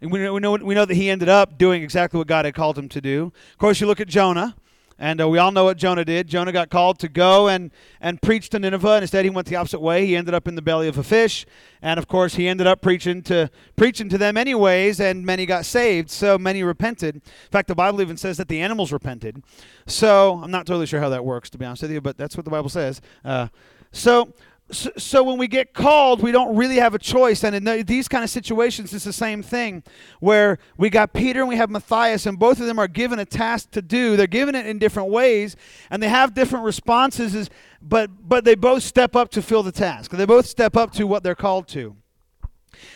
And 0.02 0.10
we 0.10 0.18
know, 0.18 0.34
we, 0.34 0.40
know, 0.40 0.52
we 0.56 0.74
know 0.74 0.84
that 0.84 0.96
he 0.96 1.08
ended 1.10 1.28
up 1.28 1.56
doing 1.56 1.84
exactly 1.84 2.18
what 2.18 2.26
God 2.26 2.44
had 2.44 2.54
called 2.54 2.76
him 2.76 2.88
to 2.88 3.00
do. 3.00 3.32
Of 3.52 3.58
course, 3.58 3.80
you 3.80 3.86
look 3.86 4.00
at 4.00 4.08
Jonah, 4.08 4.56
and 4.98 5.20
uh, 5.20 5.28
we 5.28 5.38
all 5.38 5.52
know 5.52 5.62
what 5.62 5.76
Jonah 5.76 6.04
did. 6.04 6.26
Jonah 6.26 6.50
got 6.50 6.70
called 6.70 6.98
to 6.98 7.08
go 7.08 7.46
and, 7.46 7.70
and 8.00 8.20
preach 8.20 8.50
to 8.50 8.58
Nineveh, 8.58 8.94
and 8.94 9.02
instead 9.02 9.24
he 9.24 9.30
went 9.30 9.46
the 9.46 9.54
opposite 9.54 9.78
way. 9.78 10.04
He 10.04 10.16
ended 10.16 10.34
up 10.34 10.48
in 10.48 10.56
the 10.56 10.60
belly 10.60 10.88
of 10.88 10.98
a 10.98 11.04
fish, 11.04 11.46
and 11.82 12.00
of 12.00 12.08
course 12.08 12.34
he 12.34 12.48
ended 12.48 12.66
up 12.66 12.82
preaching 12.82 13.22
to 13.22 13.48
preaching 13.76 14.08
to 14.08 14.18
them 14.18 14.36
anyways, 14.36 14.98
and 14.98 15.24
many 15.24 15.46
got 15.46 15.64
saved. 15.64 16.10
So 16.10 16.36
many 16.36 16.64
repented. 16.64 17.14
In 17.14 17.50
fact, 17.52 17.68
the 17.68 17.76
Bible 17.76 18.00
even 18.02 18.16
says 18.16 18.38
that 18.38 18.48
the 18.48 18.60
animals 18.60 18.90
repented. 18.90 19.40
So 19.86 20.40
I'm 20.42 20.50
not 20.50 20.66
totally 20.66 20.86
sure 20.86 20.98
how 20.98 21.10
that 21.10 21.24
works, 21.24 21.48
to 21.50 21.58
be 21.58 21.64
honest 21.64 21.82
with 21.82 21.92
you, 21.92 22.00
but 22.00 22.16
that's 22.16 22.36
what 22.36 22.44
the 22.44 22.50
Bible 22.50 22.70
says. 22.70 23.00
Uh, 23.24 23.46
so 23.92 24.32
so, 24.72 24.90
so, 24.96 25.22
when 25.22 25.38
we 25.38 25.46
get 25.46 25.74
called, 25.74 26.22
we 26.22 26.32
don't 26.32 26.56
really 26.56 26.76
have 26.76 26.94
a 26.94 26.98
choice. 26.98 27.44
And 27.44 27.54
in 27.54 27.86
these 27.86 28.08
kind 28.08 28.24
of 28.24 28.30
situations, 28.30 28.92
it's 28.92 29.04
the 29.04 29.12
same 29.12 29.42
thing 29.42 29.82
where 30.20 30.58
we 30.76 30.90
got 30.90 31.12
Peter 31.12 31.40
and 31.40 31.48
we 31.48 31.56
have 31.56 31.70
Matthias, 31.70 32.26
and 32.26 32.38
both 32.38 32.58
of 32.58 32.66
them 32.66 32.78
are 32.78 32.88
given 32.88 33.18
a 33.18 33.24
task 33.24 33.70
to 33.72 33.82
do. 33.82 34.16
They're 34.16 34.26
given 34.26 34.54
it 34.54 34.66
in 34.66 34.78
different 34.78 35.10
ways, 35.10 35.56
and 35.90 36.02
they 36.02 36.08
have 36.08 36.34
different 36.34 36.64
responses, 36.64 37.50
but, 37.80 38.10
but 38.26 38.44
they 38.44 38.54
both 38.54 38.82
step 38.82 39.14
up 39.14 39.30
to 39.32 39.42
fill 39.42 39.62
the 39.62 39.72
task. 39.72 40.10
They 40.10 40.26
both 40.26 40.46
step 40.46 40.76
up 40.76 40.92
to 40.92 41.06
what 41.06 41.22
they're 41.22 41.34
called 41.34 41.68
to. 41.68 41.96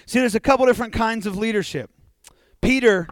See, 0.06 0.18
there's 0.18 0.34
a 0.34 0.40
couple 0.40 0.66
different 0.66 0.92
kinds 0.92 1.26
of 1.26 1.36
leadership. 1.36 1.90
Peter, 2.60 3.06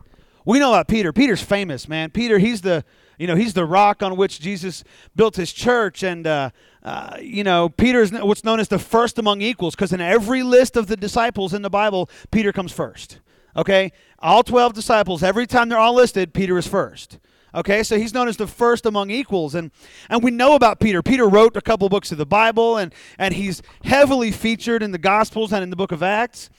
we 0.44 0.58
know 0.58 0.70
about 0.70 0.88
Peter. 0.88 1.12
Peter's 1.12 1.42
famous, 1.42 1.88
man. 1.88 2.10
Peter, 2.10 2.38
he's 2.38 2.62
the 2.62 2.84
you 3.18 3.26
know, 3.26 3.36
he's 3.36 3.54
the 3.54 3.64
rock 3.64 4.02
on 4.02 4.16
which 4.16 4.40
Jesus 4.40 4.84
built 5.14 5.36
his 5.36 5.52
church. 5.52 6.02
And, 6.02 6.26
uh, 6.26 6.50
uh, 6.82 7.18
you 7.20 7.44
know, 7.44 7.68
Peter 7.68 8.02
is 8.02 8.12
what's 8.12 8.44
known 8.44 8.60
as 8.60 8.68
the 8.68 8.78
first 8.78 9.18
among 9.18 9.40
equals 9.40 9.74
because 9.74 9.92
in 9.92 10.00
every 10.00 10.42
list 10.42 10.76
of 10.76 10.86
the 10.86 10.96
disciples 10.96 11.54
in 11.54 11.62
the 11.62 11.70
Bible, 11.70 12.10
Peter 12.30 12.52
comes 12.52 12.72
first. 12.72 13.20
Okay? 13.56 13.92
All 14.18 14.42
12 14.42 14.72
disciples, 14.72 15.22
every 15.22 15.46
time 15.46 15.68
they're 15.68 15.78
all 15.78 15.94
listed, 15.94 16.34
Peter 16.34 16.58
is 16.58 16.66
first. 16.66 17.18
Okay, 17.54 17.84
so 17.84 17.96
he's 17.96 18.12
known 18.12 18.26
as 18.26 18.36
the 18.36 18.48
first 18.48 18.84
among 18.84 19.10
equals, 19.10 19.54
and 19.54 19.70
and 20.10 20.24
we 20.24 20.32
know 20.32 20.56
about 20.56 20.80
Peter. 20.80 21.02
Peter 21.02 21.28
wrote 21.28 21.56
a 21.56 21.60
couple 21.60 21.88
books 21.88 22.10
of 22.10 22.18
the 22.18 22.26
Bible, 22.26 22.76
and 22.76 22.92
and 23.16 23.32
he's 23.32 23.62
heavily 23.84 24.32
featured 24.32 24.82
in 24.82 24.90
the 24.90 24.98
Gospels 24.98 25.52
and 25.52 25.62
in 25.62 25.70
the 25.70 25.76
Book 25.76 25.92
of 25.92 26.02
Acts. 26.02 26.50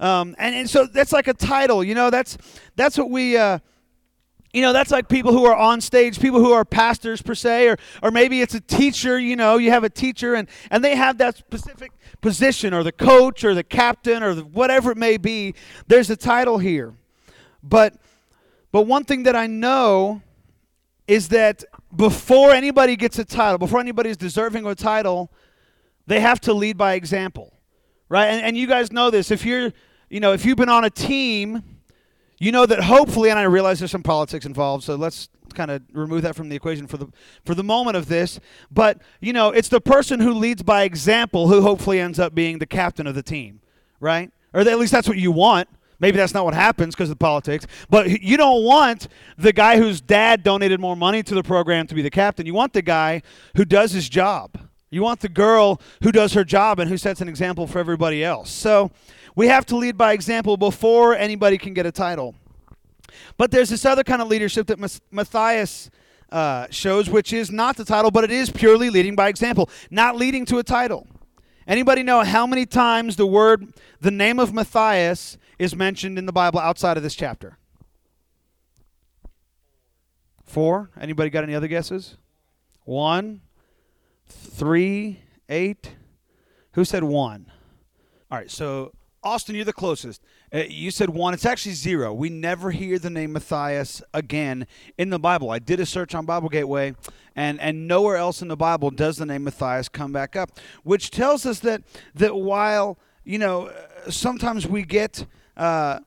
Um, 0.00 0.34
and, 0.38 0.54
and 0.54 0.68
so 0.68 0.86
that's 0.86 1.12
like 1.12 1.28
a 1.28 1.34
title, 1.34 1.82
you 1.82 1.94
know. 1.94 2.10
That's 2.10 2.36
that's 2.76 2.98
what 2.98 3.08
we 3.10 3.38
uh, 3.38 3.60
you 4.54 4.62
know 4.62 4.72
that's 4.72 4.90
like 4.90 5.08
people 5.08 5.32
who 5.32 5.44
are 5.44 5.54
on 5.56 5.80
stage 5.80 6.20
people 6.20 6.40
who 6.40 6.52
are 6.52 6.64
pastors 6.64 7.20
per 7.20 7.34
se 7.34 7.68
or, 7.68 7.76
or 8.02 8.10
maybe 8.10 8.40
it's 8.40 8.54
a 8.54 8.60
teacher 8.60 9.18
you 9.18 9.36
know 9.36 9.56
you 9.56 9.70
have 9.70 9.84
a 9.84 9.90
teacher 9.90 10.34
and, 10.34 10.48
and 10.70 10.84
they 10.84 10.96
have 10.96 11.18
that 11.18 11.36
specific 11.36 11.92
position 12.20 12.72
or 12.72 12.82
the 12.82 12.92
coach 12.92 13.44
or 13.44 13.54
the 13.54 13.64
captain 13.64 14.22
or 14.22 14.34
the, 14.34 14.44
whatever 14.44 14.92
it 14.92 14.96
may 14.96 15.16
be 15.16 15.54
there's 15.88 16.08
a 16.08 16.16
title 16.16 16.58
here. 16.58 16.94
But 17.62 17.94
but 18.72 18.82
one 18.82 19.04
thing 19.04 19.24
that 19.24 19.36
i 19.36 19.46
know 19.46 20.22
is 21.06 21.28
that 21.28 21.64
before 21.94 22.52
anybody 22.52 22.96
gets 22.96 23.18
a 23.18 23.24
title 23.24 23.58
before 23.58 23.80
anybody 23.80 24.10
is 24.10 24.16
deserving 24.16 24.64
of 24.64 24.70
a 24.70 24.74
title 24.74 25.30
they 26.06 26.20
have 26.20 26.40
to 26.40 26.52
lead 26.54 26.76
by 26.76 26.94
example 26.94 27.54
right? 28.08 28.26
And, 28.26 28.42
and 28.42 28.56
you 28.56 28.66
guys 28.66 28.92
know 28.92 29.10
this. 29.10 29.30
If 29.30 29.44
you're 29.44 29.72
you 30.08 30.20
know 30.20 30.32
if 30.32 30.44
you've 30.44 30.56
been 30.56 30.68
on 30.68 30.84
a 30.84 30.90
team 30.90 31.62
you 32.44 32.52
know 32.52 32.66
that 32.66 32.84
hopefully, 32.84 33.30
and 33.30 33.38
I 33.38 33.44
realize 33.44 33.78
there's 33.78 33.90
some 33.90 34.02
politics 34.02 34.44
involved, 34.44 34.84
so 34.84 34.96
let's 34.96 35.30
kind 35.54 35.70
of 35.70 35.82
remove 35.92 36.22
that 36.22 36.36
from 36.36 36.50
the 36.50 36.56
equation 36.56 36.86
for 36.86 36.98
the 36.98 37.08
for 37.46 37.54
the 37.54 37.64
moment 37.64 37.96
of 37.96 38.06
this. 38.06 38.38
But 38.70 39.00
you 39.20 39.32
know, 39.32 39.50
it's 39.50 39.68
the 39.68 39.80
person 39.80 40.20
who 40.20 40.34
leads 40.34 40.62
by 40.62 40.82
example 40.82 41.48
who 41.48 41.62
hopefully 41.62 42.00
ends 42.00 42.18
up 42.18 42.34
being 42.34 42.58
the 42.58 42.66
captain 42.66 43.06
of 43.06 43.14
the 43.14 43.22
team, 43.22 43.60
right? 43.98 44.30
Or 44.52 44.60
at 44.60 44.78
least 44.78 44.92
that's 44.92 45.08
what 45.08 45.16
you 45.16 45.32
want. 45.32 45.70
Maybe 46.00 46.18
that's 46.18 46.34
not 46.34 46.44
what 46.44 46.52
happens 46.52 46.94
because 46.94 47.08
of 47.08 47.18
politics. 47.18 47.66
But 47.88 48.22
you 48.22 48.36
don't 48.36 48.62
want 48.62 49.08
the 49.38 49.54
guy 49.54 49.78
whose 49.78 50.02
dad 50.02 50.42
donated 50.42 50.80
more 50.80 50.96
money 50.96 51.22
to 51.22 51.34
the 51.34 51.42
program 51.42 51.86
to 51.86 51.94
be 51.94 52.02
the 52.02 52.10
captain. 52.10 52.44
You 52.44 52.52
want 52.52 52.74
the 52.74 52.82
guy 52.82 53.22
who 53.56 53.64
does 53.64 53.92
his 53.92 54.08
job. 54.08 54.58
You 54.94 55.02
want 55.02 55.18
the 55.18 55.28
girl 55.28 55.80
who 56.04 56.12
does 56.12 56.34
her 56.34 56.44
job 56.44 56.78
and 56.78 56.88
who 56.88 56.96
sets 56.96 57.20
an 57.20 57.28
example 57.28 57.66
for 57.66 57.80
everybody 57.80 58.22
else. 58.22 58.48
So 58.48 58.92
we 59.34 59.48
have 59.48 59.66
to 59.66 59.76
lead 59.76 59.98
by 59.98 60.12
example 60.12 60.56
before 60.56 61.16
anybody 61.16 61.58
can 61.58 61.74
get 61.74 61.84
a 61.84 61.90
title. 61.90 62.36
But 63.36 63.50
there's 63.50 63.70
this 63.70 63.84
other 63.84 64.04
kind 64.04 64.22
of 64.22 64.28
leadership 64.28 64.68
that 64.68 64.78
Matthias 65.10 65.90
uh, 66.30 66.68
shows, 66.70 67.10
which 67.10 67.32
is 67.32 67.50
not 67.50 67.76
the 67.76 67.84
title, 67.84 68.12
but 68.12 68.22
it 68.22 68.30
is 68.30 68.50
purely 68.50 68.88
leading 68.88 69.16
by 69.16 69.26
example, 69.26 69.68
not 69.90 70.14
leading 70.14 70.44
to 70.46 70.58
a 70.58 70.62
title. 70.62 71.08
Anybody 71.66 72.04
know 72.04 72.22
how 72.22 72.46
many 72.46 72.64
times 72.64 73.16
the 73.16 73.26
word, 73.26 73.74
the 74.00 74.12
name 74.12 74.38
of 74.38 74.54
Matthias 74.54 75.38
is 75.58 75.74
mentioned 75.74 76.20
in 76.20 76.26
the 76.26 76.32
Bible 76.32 76.60
outside 76.60 76.96
of 76.96 77.02
this 77.02 77.16
chapter? 77.16 77.58
Four. 80.44 80.90
Anybody 81.00 81.30
got 81.30 81.42
any 81.42 81.56
other 81.56 81.66
guesses? 81.66 82.16
One, 82.84 83.40
three, 84.34 85.20
eight. 85.48 85.94
Who 86.72 86.84
said 86.84 87.04
one? 87.04 87.50
All 88.30 88.38
right, 88.38 88.50
so 88.50 88.92
Austin, 89.24 89.54
you're 89.54 89.64
the 89.64 89.72
closest. 89.72 90.22
Uh, 90.52 90.64
you 90.68 90.90
said 90.90 91.08
one. 91.10 91.32
It's 91.34 91.46
actually 91.46 91.72
zero. 91.72 92.12
We 92.12 92.28
never 92.28 92.70
hear 92.70 92.98
the 92.98 93.10
name 93.10 93.32
Matthias 93.32 94.02
again 94.12 94.66
in 94.98 95.10
the 95.10 95.18
Bible. 95.18 95.50
I 95.50 95.58
did 95.58 95.80
a 95.80 95.86
search 95.86 96.14
on 96.14 96.26
Bible 96.26 96.48
Gateway, 96.48 96.94
and, 97.34 97.60
and 97.60 97.88
nowhere 97.88 98.16
else 98.16 98.42
in 98.42 98.48
the 98.48 98.56
Bible 98.56 98.90
does 98.90 99.16
the 99.16 99.26
name 99.26 99.44
Matthias 99.44 99.88
come 99.88 100.12
back 100.12 100.36
up, 100.36 100.50
which 100.82 101.10
tells 101.10 101.46
us 101.46 101.60
that 101.60 101.82
that 102.14 102.36
while 102.36 102.98
you 103.24 103.38
know 103.38 103.72
sometimes 104.08 104.66
we 104.66 104.82
get. 104.82 105.26
Uh, 105.56 106.00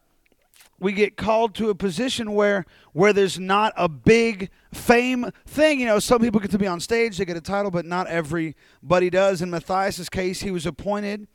we 0.79 0.91
get 0.91 1.17
called 1.17 1.55
to 1.55 1.69
a 1.69 1.75
position 1.75 2.33
where 2.33 2.65
where 2.93 3.13
there's 3.13 3.39
not 3.39 3.73
a 3.75 3.89
big 3.89 4.49
fame 4.73 5.31
thing. 5.45 5.79
You 5.79 5.87
know, 5.87 5.99
some 5.99 6.21
people 6.21 6.39
get 6.39 6.51
to 6.51 6.59
be 6.59 6.67
on 6.67 6.79
stage, 6.79 7.17
they 7.17 7.25
get 7.25 7.37
a 7.37 7.41
title, 7.41 7.71
but 7.71 7.85
not 7.85 8.07
everybody 8.07 9.09
does. 9.09 9.41
In 9.41 9.49
Matthias's 9.49 10.09
case, 10.09 10.41
he 10.41 10.51
was 10.51 10.65
appointed 10.65 11.27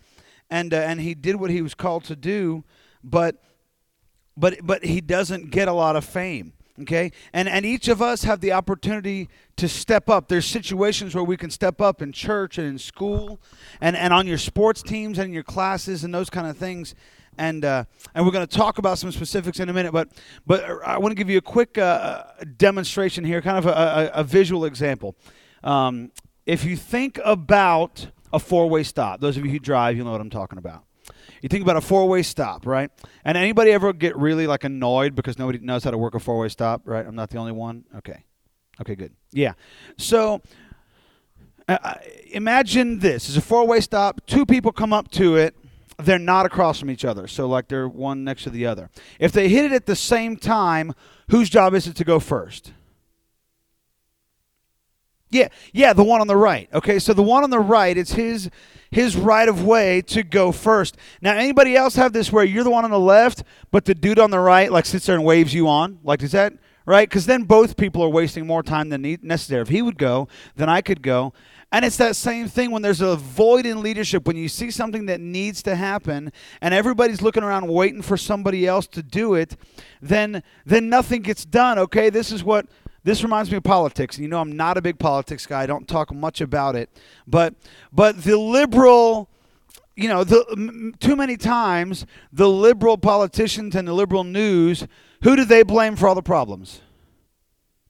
and 0.53 0.75
uh, 0.75 0.77
and 0.77 1.01
he 1.01 1.15
did 1.15 1.37
what 1.37 1.51
he 1.51 1.63
was 1.63 1.75
called 1.75 2.05
to 2.05 2.15
do, 2.15 2.63
but 3.03 3.43
but 4.37 4.59
but 4.63 4.85
he 4.85 5.01
doesn't 5.01 5.51
get 5.51 5.67
a 5.67 5.73
lot 5.73 5.97
of 5.97 6.05
fame. 6.05 6.53
Okay, 6.81 7.13
and 7.33 7.49
and 7.49 7.65
each 7.65 7.89
of 7.89 8.03
us 8.03 8.25
have 8.25 8.41
the 8.41 8.53
opportunity 8.53 9.29
to 9.57 9.69
step 9.69 10.11
up. 10.11 10.29
There's 10.29 10.47
situations 10.47 11.15
where 11.15 11.25
we 11.25 11.39
can 11.39 11.51
step 11.51 11.81
up 11.81 12.03
in 12.03 12.13
church 12.13 12.59
and 12.59 12.67
in 12.67 12.79
school, 12.79 13.41
and 13.81 13.97
and 13.97 14.13
on 14.13 14.27
your 14.27 14.39
sports 14.39 14.83
teams 14.83 15.19
and 15.19 15.33
your 15.33 15.43
classes 15.43 16.05
and 16.05 16.15
those 16.15 16.29
kind 16.29 16.47
of 16.47 16.57
things 16.59 16.95
and 17.39 17.65
uh, 17.65 17.85
and 18.15 18.25
we're 18.25 18.33
going 18.33 18.47
to 18.47 18.57
talk 18.57 18.79
about 18.79 18.99
some 18.99 19.13
specifics 19.13 19.61
in 19.61 19.69
a 19.69 19.73
minute. 19.73 19.93
But 19.93 20.09
but 20.47 20.65
I 20.85 20.99
want 20.99 21.13
to 21.13 21.17
give 21.17 21.31
you 21.31 21.39
a 21.39 21.43
quick 21.43 21.79
uh, 21.79 22.25
demonstration 22.57 23.25
here, 23.25 23.41
kind 23.41 23.59
of 23.59 23.67
a, 23.67 24.11
a, 24.15 24.21
a 24.21 24.25
visual 24.25 24.65
example. 24.65 25.17
Um, 25.65 26.11
if 26.47 26.65
you 26.65 26.77
think 26.77 27.21
about 27.25 28.09
a 28.33 28.39
four 28.39 28.69
way 28.69 28.83
stop. 28.83 29.21
Those 29.21 29.37
of 29.37 29.45
you 29.45 29.51
who 29.51 29.59
drive, 29.59 29.97
you 29.97 30.05
know 30.05 30.13
what 30.13 30.21
I'm 30.21 30.31
talking 30.31 30.59
about. 30.59 30.85
You 31.43 31.49
think 31.49 31.63
about 31.63 31.77
a 31.77 31.81
four 31.81 32.09
way 32.09 32.23
stop, 32.23 32.67
right? 32.67 32.91
And 33.25 33.37
anybody 33.37 33.73
ever 33.73 33.93
get 33.93 34.17
really 34.17 34.47
like 34.47 34.65
annoyed 34.65 35.15
because 35.15 35.39
nobody 35.39 35.59
knows 35.59 35.85
how 35.85 35.91
to 35.91 35.99
work 35.99 36.15
a 36.15 36.21
four 36.21 36.39
way 36.39 36.49
stop, 36.49 36.83
right? 36.85 37.05
I'm 37.07 37.15
not 37.15 37.31
the 37.31 37.39
only 37.39 37.53
one. 37.53 37.85
Okay. 37.97 38.25
Okay, 38.81 38.95
good. 38.95 39.13
Yeah. 39.33 39.53
So 39.99 40.41
uh, 41.69 41.79
uh 41.83 41.95
imagine 42.31 43.01
this 43.01 43.29
it's 43.29 43.37
a 43.37 43.43
four 43.43 43.67
way 43.67 43.81
stop, 43.81 44.25
two 44.27 44.47
people 44.47 44.73
come 44.73 44.93
up 44.93 45.11
to 45.13 45.37
it. 45.37 45.55
They're 46.05 46.19
not 46.19 46.47
across 46.47 46.81
from 46.81 46.91
each 46.91 47.05
other, 47.05 47.27
so 47.27 47.47
like 47.47 47.69
they're 47.69 47.89
one 47.89 48.25
next 48.25 48.45
to 48.45 48.51
the 48.51 48.67
other. 48.67 48.91
If 49.19 49.33
they 49.33 49.49
hit 49.49 49.65
it 49.67 49.73
at 49.73 49.87
the 49.87 49.97
same 49.97 50.37
time, 50.37 50.95
whose 51.31 51.49
job 51.49 51.75
is 51.75 51.87
it 51.87 51.97
to 51.97 52.05
go 52.05 52.19
first? 52.21 52.73
Yeah, 55.31 55.49
yeah, 55.73 55.95
the 55.95 56.05
one 56.05 56.21
on 56.21 56.27
the 56.27 56.37
right. 56.37 56.69
Okay, 56.75 56.99
so 56.99 57.15
the 57.15 57.23
one 57.23 57.43
on 57.43 57.49
the 57.49 57.59
right, 57.59 57.97
it's 57.97 58.13
his 58.13 58.51
his 58.91 59.17
right 59.17 59.49
of 59.49 59.65
way 59.65 60.03
to 60.03 60.23
go 60.23 60.53
first. 60.53 60.99
Now, 61.23 61.35
anybody 61.35 61.75
else 61.75 61.97
have 61.97 62.13
this 62.13 62.31
where 62.31 62.45
you're 62.45 62.65
the 62.65 62.71
one 62.71 62.85
on 62.85 62.91
the 62.91 63.01
left, 63.01 63.43
but 63.71 63.87
the 63.87 63.95
dude 63.95 64.19
on 64.19 64.31
the 64.31 64.39
right 64.39 64.71
like 64.71 64.85
sits 64.85 65.07
there 65.07 65.17
and 65.17 65.25
waves 65.25 65.55
you 65.55 65.67
on? 65.69 65.99
Like, 66.05 66.23
is 66.23 66.33
that 66.33 66.53
right? 66.85 67.09
Because 67.09 67.25
then 67.25 67.45
both 67.45 67.79
people 67.79 68.03
are 68.03 68.11
wasting 68.11 68.47
more 68.47 68.63
time 68.63 68.91
than 68.91 69.19
necessary. 69.23 69.63
If 69.63 69.69
he 69.69 69.81
would 69.81 69.97
go, 69.97 70.29
then 70.57 70.69
I 70.69 70.83
could 70.83 71.01
go. 71.01 71.33
And 71.73 71.87
it's 71.87 71.97
that 71.97 72.17
same 72.17 72.49
thing 72.49 72.71
when 72.71 72.83
there's 72.83 73.01
a 73.01 73.17
void 73.17 73.65
in 73.65 73.83
leadership, 73.83 74.27
when 74.27 74.37
you 74.37 74.51
see 74.51 74.71
something 74.71 75.07
that 75.07 75.23
needs 75.23 75.63
to 75.63 75.75
happen 75.75 76.31
and 76.61 76.75
everybody's 76.75 77.23
looking 77.23 77.43
around 77.43 77.67
waiting 77.67 78.03
for 78.03 78.19
somebody 78.19 78.67
else 78.67 78.87
to 78.89 79.03
do 79.03 79.33
it, 79.33 79.57
then 80.03 80.43
then 80.67 80.91
nothing 80.91 81.23
gets 81.23 81.47
done. 81.47 81.79
Okay, 81.79 82.11
this 82.11 82.31
is 82.31 82.45
what 82.45 82.67
this 83.05 83.23
reminds 83.23 83.51
me 83.51 83.57
of 83.57 83.63
politics. 83.63 84.17
And 84.17 84.23
you 84.23 84.29
know, 84.29 84.39
I'm 84.39 84.53
not 84.55 84.77
a 84.77 84.83
big 84.83 84.99
politics 84.99 85.47
guy. 85.47 85.63
I 85.63 85.67
don't 85.67 85.89
talk 85.89 86.13
much 86.13 86.43
about 86.43 86.77
it. 86.77 86.91
But 87.27 87.55
but 87.91 88.23
the 88.23 88.37
liberal 88.37 89.31
you 89.97 90.09
know, 90.09 90.25
the, 90.25 90.93
too 91.01 91.17
many 91.17 91.39
times 91.39 92.05
the 92.33 92.49
liberal 92.49 92.99
politicians 92.99 93.75
and 93.75 93.89
the 93.89 93.95
liberal 93.95 94.25
news, 94.25 94.87
who 95.23 95.37
do 95.37 95.47
they 95.47 95.63
blame 95.63 95.97
for 95.97 96.07
all 96.07 96.15
the 96.15 96.23
problems? 96.23 96.83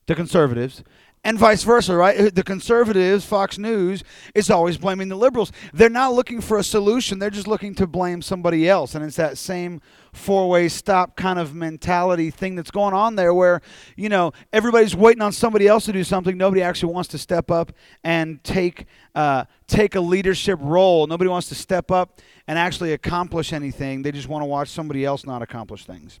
The 0.05 0.15
conservatives 0.15 0.83
and 1.23 1.39
vice 1.39 1.63
versa, 1.63 1.95
right? 1.95 2.33
The 2.35 2.43
conservatives, 2.43 3.25
Fox 3.25 3.57
News, 3.57 4.03
is 4.35 4.49
always 4.49 4.77
blaming 4.77 5.07
the 5.07 5.15
liberals. 5.15 5.51
They're 5.73 5.89
not 5.89 6.13
looking 6.13 6.41
for 6.41 6.57
a 6.57 6.63
solution, 6.63 7.19
they're 7.19 7.29
just 7.29 7.47
looking 7.47 7.73
to 7.75 7.87
blame 7.87 8.21
somebody 8.21 8.67
else. 8.67 8.93
And 8.93 9.05
it's 9.05 9.15
that 9.15 9.37
same 9.37 9.81
four 10.11 10.49
way 10.49 10.67
stop 10.69 11.15
kind 11.15 11.39
of 11.39 11.55
mentality 11.55 12.29
thing 12.29 12.55
that's 12.55 12.71
going 12.71 12.93
on 12.93 13.15
there 13.15 13.33
where, 13.33 13.61
you 13.95 14.09
know, 14.09 14.31
everybody's 14.51 14.95
waiting 14.95 15.21
on 15.21 15.31
somebody 15.31 15.67
else 15.67 15.85
to 15.85 15.93
do 15.93 16.03
something. 16.03 16.37
Nobody 16.37 16.61
actually 16.61 16.93
wants 16.93 17.09
to 17.09 17.17
step 17.17 17.49
up 17.49 17.71
and 18.03 18.43
take, 18.43 18.85
uh, 19.15 19.45
take 19.67 19.95
a 19.95 20.01
leadership 20.01 20.59
role. 20.61 21.07
Nobody 21.07 21.29
wants 21.29 21.47
to 21.49 21.55
step 21.55 21.89
up 21.89 22.19
and 22.47 22.59
actually 22.59 22.93
accomplish 22.93 23.53
anything. 23.53 24.01
They 24.01 24.11
just 24.11 24.27
want 24.27 24.43
to 24.43 24.47
watch 24.47 24.69
somebody 24.69 25.05
else 25.05 25.25
not 25.25 25.41
accomplish 25.41 25.85
things. 25.85 26.19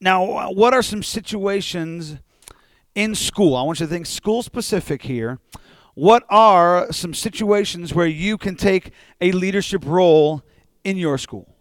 Now, 0.00 0.50
what 0.52 0.74
are 0.74 0.82
some 0.82 1.02
situations 1.02 2.18
in 2.98 3.14
school, 3.14 3.54
I 3.54 3.62
want 3.62 3.78
you 3.78 3.86
to 3.86 3.92
think 3.92 4.06
school 4.06 4.42
specific 4.42 5.02
here. 5.02 5.38
What 5.94 6.24
are 6.28 6.92
some 6.92 7.14
situations 7.14 7.94
where 7.94 8.08
you 8.08 8.36
can 8.36 8.56
take 8.56 8.90
a 9.20 9.30
leadership 9.30 9.84
role 9.86 10.42
in 10.82 10.96
your 10.96 11.16
school? 11.16 11.54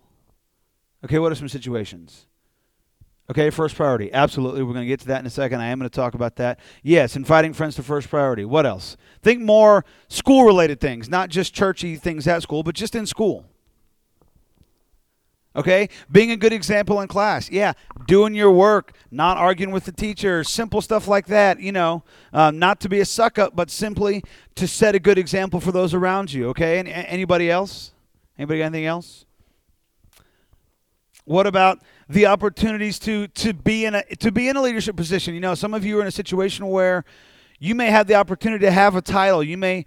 Okay, 1.05 1.19
what 1.19 1.31
are 1.31 1.35
some 1.35 1.47
situations? 1.47 2.25
Okay, 3.29 3.51
first 3.51 3.75
priority. 3.75 4.11
Absolutely. 4.11 4.63
We're 4.63 4.73
going 4.73 4.85
to 4.85 4.87
get 4.87 5.01
to 5.01 5.07
that 5.07 5.19
in 5.19 5.27
a 5.27 5.29
second. 5.29 5.61
I 5.61 5.67
am 5.67 5.77
going 5.77 5.87
to 5.87 5.95
talk 5.95 6.15
about 6.15 6.37
that. 6.37 6.59
Yes, 6.81 7.15
inviting 7.15 7.53
friends 7.53 7.75
to 7.75 7.83
first 7.83 8.09
priority. 8.09 8.43
What 8.43 8.65
else? 8.65 8.97
Think 9.21 9.43
more 9.43 9.85
school 10.07 10.43
related 10.43 10.79
things, 10.79 11.07
not 11.07 11.29
just 11.29 11.53
churchy 11.53 11.97
things 11.97 12.27
at 12.27 12.41
school, 12.41 12.63
but 12.63 12.73
just 12.73 12.95
in 12.95 13.05
school. 13.05 13.45
Okay? 15.57 15.89
Being 16.11 16.31
a 16.31 16.37
good 16.37 16.53
example 16.53 17.01
in 17.01 17.07
class. 17.07 17.49
Yeah. 17.49 17.73
Doing 18.05 18.35
your 18.35 18.51
work, 18.51 18.93
not 19.09 19.37
arguing 19.37 19.73
with 19.73 19.85
the 19.85 19.91
teacher, 19.91 20.43
simple 20.43 20.81
stuff 20.81 21.07
like 21.07 21.25
that, 21.27 21.59
you 21.59 21.71
know. 21.71 22.03
Um, 22.31 22.59
not 22.59 22.79
to 22.81 22.89
be 22.89 22.99
a 22.99 23.05
suck 23.05 23.39
up, 23.39 23.55
but 23.55 23.71
simply 23.71 24.23
to 24.55 24.67
set 24.67 24.93
a 24.93 24.99
good 24.99 25.17
example 25.17 25.59
for 25.59 25.71
those 25.71 25.93
around 25.93 26.31
you. 26.31 26.49
Okay? 26.49 26.79
And, 26.79 26.87
anybody 26.87 27.49
else? 27.49 27.91
Anybody 28.37 28.59
got 28.59 28.65
anything 28.65 28.85
else? 28.85 29.25
What 31.25 31.47
about 31.47 31.79
the 32.07 32.25
opportunities 32.27 32.99
to 32.99 33.27
to 33.27 33.53
be 33.53 33.83
in 33.83 33.95
a 33.95 34.03
to 34.15 34.31
be 34.31 34.47
in 34.47 34.55
a 34.55 34.61
leadership 34.61 34.95
position? 34.95 35.33
You 35.33 35.41
know, 35.41 35.55
some 35.55 35.73
of 35.73 35.83
you 35.83 35.97
are 35.97 36.01
in 36.01 36.07
a 36.07 36.11
situation 36.11 36.67
where 36.67 37.03
you 37.59 37.75
may 37.75 37.87
have 37.87 38.07
the 38.07 38.15
opportunity 38.15 38.63
to 38.65 38.71
have 38.71 38.95
a 38.95 39.01
title. 39.01 39.43
You 39.43 39.57
may 39.57 39.85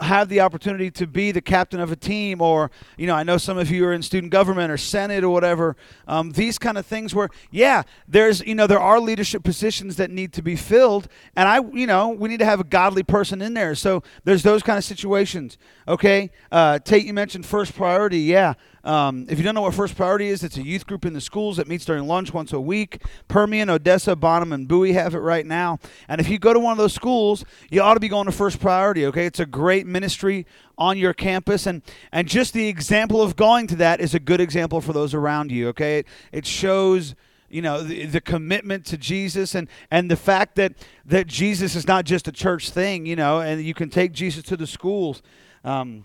have 0.00 0.28
the 0.28 0.40
opportunity 0.40 0.90
to 0.90 1.06
be 1.06 1.30
the 1.32 1.40
captain 1.40 1.80
of 1.80 1.92
a 1.92 1.96
team, 1.96 2.40
or 2.40 2.70
you 2.96 3.06
know, 3.06 3.14
I 3.14 3.22
know 3.22 3.36
some 3.36 3.58
of 3.58 3.70
you 3.70 3.84
are 3.86 3.92
in 3.92 4.02
student 4.02 4.32
government 4.32 4.70
or 4.70 4.76
senate 4.76 5.24
or 5.24 5.30
whatever. 5.30 5.76
Um, 6.06 6.32
these 6.32 6.58
kind 6.58 6.78
of 6.78 6.86
things 6.86 7.14
where, 7.14 7.28
yeah, 7.50 7.82
there's 8.06 8.40
you 8.40 8.54
know 8.54 8.66
there 8.66 8.80
are 8.80 9.00
leadership 9.00 9.42
positions 9.44 9.96
that 9.96 10.10
need 10.10 10.32
to 10.34 10.42
be 10.42 10.56
filled, 10.56 11.08
and 11.36 11.48
I 11.48 11.60
you 11.72 11.86
know 11.86 12.08
we 12.08 12.28
need 12.28 12.38
to 12.38 12.44
have 12.44 12.60
a 12.60 12.64
godly 12.64 13.02
person 13.02 13.40
in 13.40 13.54
there. 13.54 13.74
So 13.74 14.02
there's 14.24 14.42
those 14.42 14.62
kind 14.62 14.78
of 14.78 14.84
situations. 14.84 15.58
Okay, 15.86 16.30
uh, 16.50 16.78
Tate, 16.80 17.06
you 17.06 17.14
mentioned 17.14 17.46
first 17.46 17.74
priority. 17.74 18.20
Yeah, 18.20 18.54
um, 18.88 19.26
if 19.28 19.36
you 19.36 19.44
don't 19.44 19.54
know 19.54 19.60
what 19.60 19.74
First 19.74 19.96
Priority 19.96 20.28
is, 20.28 20.42
it's 20.42 20.56
a 20.56 20.62
youth 20.62 20.86
group 20.86 21.04
in 21.04 21.12
the 21.12 21.20
schools 21.20 21.58
that 21.58 21.68
meets 21.68 21.84
during 21.84 22.06
lunch 22.06 22.32
once 22.32 22.54
a 22.54 22.60
week. 22.60 23.02
Permian, 23.28 23.68
Odessa, 23.68 24.16
Bonham, 24.16 24.50
and 24.50 24.66
Bowie 24.66 24.94
have 24.94 25.14
it 25.14 25.18
right 25.18 25.44
now. 25.44 25.78
And 26.08 26.22
if 26.22 26.30
you 26.30 26.38
go 26.38 26.54
to 26.54 26.58
one 26.58 26.72
of 26.72 26.78
those 26.78 26.94
schools, 26.94 27.44
you 27.70 27.82
ought 27.82 27.94
to 27.94 28.00
be 28.00 28.08
going 28.08 28.24
to 28.24 28.32
First 28.32 28.60
Priority, 28.60 29.04
okay? 29.04 29.26
It's 29.26 29.40
a 29.40 29.44
great 29.44 29.86
ministry 29.86 30.46
on 30.78 30.96
your 30.96 31.12
campus. 31.12 31.66
And, 31.66 31.82
and 32.12 32.26
just 32.26 32.54
the 32.54 32.66
example 32.66 33.20
of 33.20 33.36
going 33.36 33.66
to 33.66 33.76
that 33.76 34.00
is 34.00 34.14
a 34.14 34.18
good 34.18 34.40
example 34.40 34.80
for 34.80 34.94
those 34.94 35.12
around 35.12 35.52
you, 35.52 35.68
okay? 35.68 35.98
It, 35.98 36.06
it 36.32 36.46
shows 36.46 37.14
you 37.50 37.60
know 37.60 37.82
the, 37.82 38.04
the, 38.04 38.20
commitment 38.20 38.84
to 38.84 38.98
jesus 38.98 39.54
and 39.54 39.68
and 39.90 40.10
the 40.10 40.16
fact 40.16 40.54
that 40.56 40.74
that 41.06 41.26
jesus 41.26 41.74
is 41.74 41.88
not 41.88 42.04
just 42.04 42.28
a 42.28 42.32
church 42.32 42.68
thing 42.68 43.06
you 43.06 43.16
know 43.16 43.40
and 43.40 43.64
you 43.64 43.72
can 43.72 43.88
take 43.88 44.12
jesus 44.12 44.42
to 44.42 44.54
the 44.54 44.66
schools 44.66 45.22
um, 45.64 46.04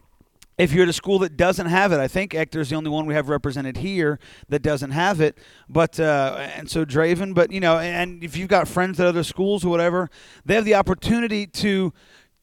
if 0.57 0.71
you're 0.71 0.83
at 0.83 0.89
a 0.89 0.93
school 0.93 1.19
that 1.19 1.35
doesn't 1.35 1.65
have 1.65 1.91
it, 1.91 1.99
I 1.99 2.07
think 2.07 2.35
Ector's 2.35 2.69
the 2.69 2.75
only 2.75 2.89
one 2.89 3.05
we 3.05 3.13
have 3.15 3.29
represented 3.29 3.77
here 3.77 4.19
that 4.49 4.61
doesn't 4.61 4.91
have 4.91 5.19
it. 5.19 5.37
But 5.67 5.99
uh, 5.99 6.47
and 6.55 6.69
so 6.69 6.85
Draven, 6.85 7.33
but 7.33 7.51
you 7.51 7.59
know, 7.59 7.79
and 7.79 8.23
if 8.23 8.37
you've 8.37 8.49
got 8.49 8.67
friends 8.67 8.99
at 8.99 9.07
other 9.07 9.23
schools 9.23 9.65
or 9.65 9.69
whatever, 9.69 10.09
they 10.45 10.55
have 10.55 10.65
the 10.65 10.75
opportunity 10.75 11.47
to 11.47 11.93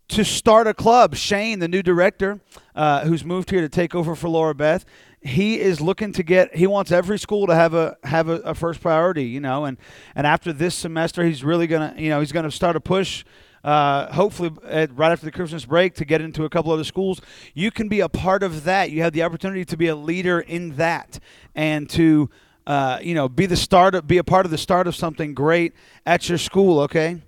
to 0.08 0.24
start 0.24 0.66
a 0.66 0.74
club. 0.74 1.14
Shane, 1.14 1.60
the 1.60 1.68
new 1.68 1.82
director, 1.82 2.40
uh, 2.74 3.04
who's 3.04 3.24
moved 3.24 3.50
here 3.50 3.60
to 3.60 3.68
take 3.68 3.94
over 3.94 4.16
for 4.16 4.28
Laura 4.28 4.56
Beth, 4.56 4.84
he 5.20 5.60
is 5.60 5.80
looking 5.80 6.12
to 6.12 6.22
get. 6.24 6.56
He 6.56 6.66
wants 6.66 6.90
every 6.90 7.18
school 7.18 7.46
to 7.46 7.54
have 7.54 7.74
a 7.74 7.96
have 8.04 8.28
a, 8.28 8.36
a 8.40 8.54
first 8.54 8.80
priority, 8.80 9.24
you 9.24 9.40
know, 9.40 9.66
and 9.66 9.78
and 10.16 10.26
after 10.26 10.52
this 10.52 10.74
semester, 10.74 11.24
he's 11.24 11.44
really 11.44 11.66
gonna, 11.66 11.94
you 11.96 12.08
know, 12.08 12.20
he's 12.20 12.32
gonna 12.32 12.50
start 12.50 12.74
a 12.74 12.80
push 12.80 13.24
uh, 13.64 14.12
hopefully 14.12 14.50
at, 14.66 14.96
right 14.96 15.12
after 15.12 15.26
the 15.26 15.32
Christmas 15.32 15.64
break 15.64 15.94
to 15.94 16.04
get 16.04 16.20
into 16.20 16.44
a 16.44 16.50
couple 16.50 16.72
other 16.72 16.84
schools. 16.84 17.20
You 17.54 17.70
can 17.70 17.88
be 17.88 18.00
a 18.00 18.08
part 18.08 18.42
of 18.42 18.64
that. 18.64 18.90
You 18.90 19.02
have 19.02 19.12
the 19.12 19.22
opportunity 19.22 19.64
to 19.66 19.76
be 19.76 19.88
a 19.88 19.96
leader 19.96 20.40
in 20.40 20.76
that 20.76 21.18
and 21.54 21.88
to 21.90 22.30
uh, 22.66 22.98
you 23.02 23.14
know 23.14 23.28
be 23.28 23.46
the 23.46 23.56
start 23.56 23.94
of, 23.94 24.06
be 24.06 24.18
a 24.18 24.24
part 24.24 24.46
of 24.46 24.50
the 24.50 24.58
start 24.58 24.86
of 24.86 24.94
something 24.94 25.34
great 25.34 25.74
at 26.06 26.28
your 26.28 26.38
school. 26.38 26.80
Okay, 26.80 27.20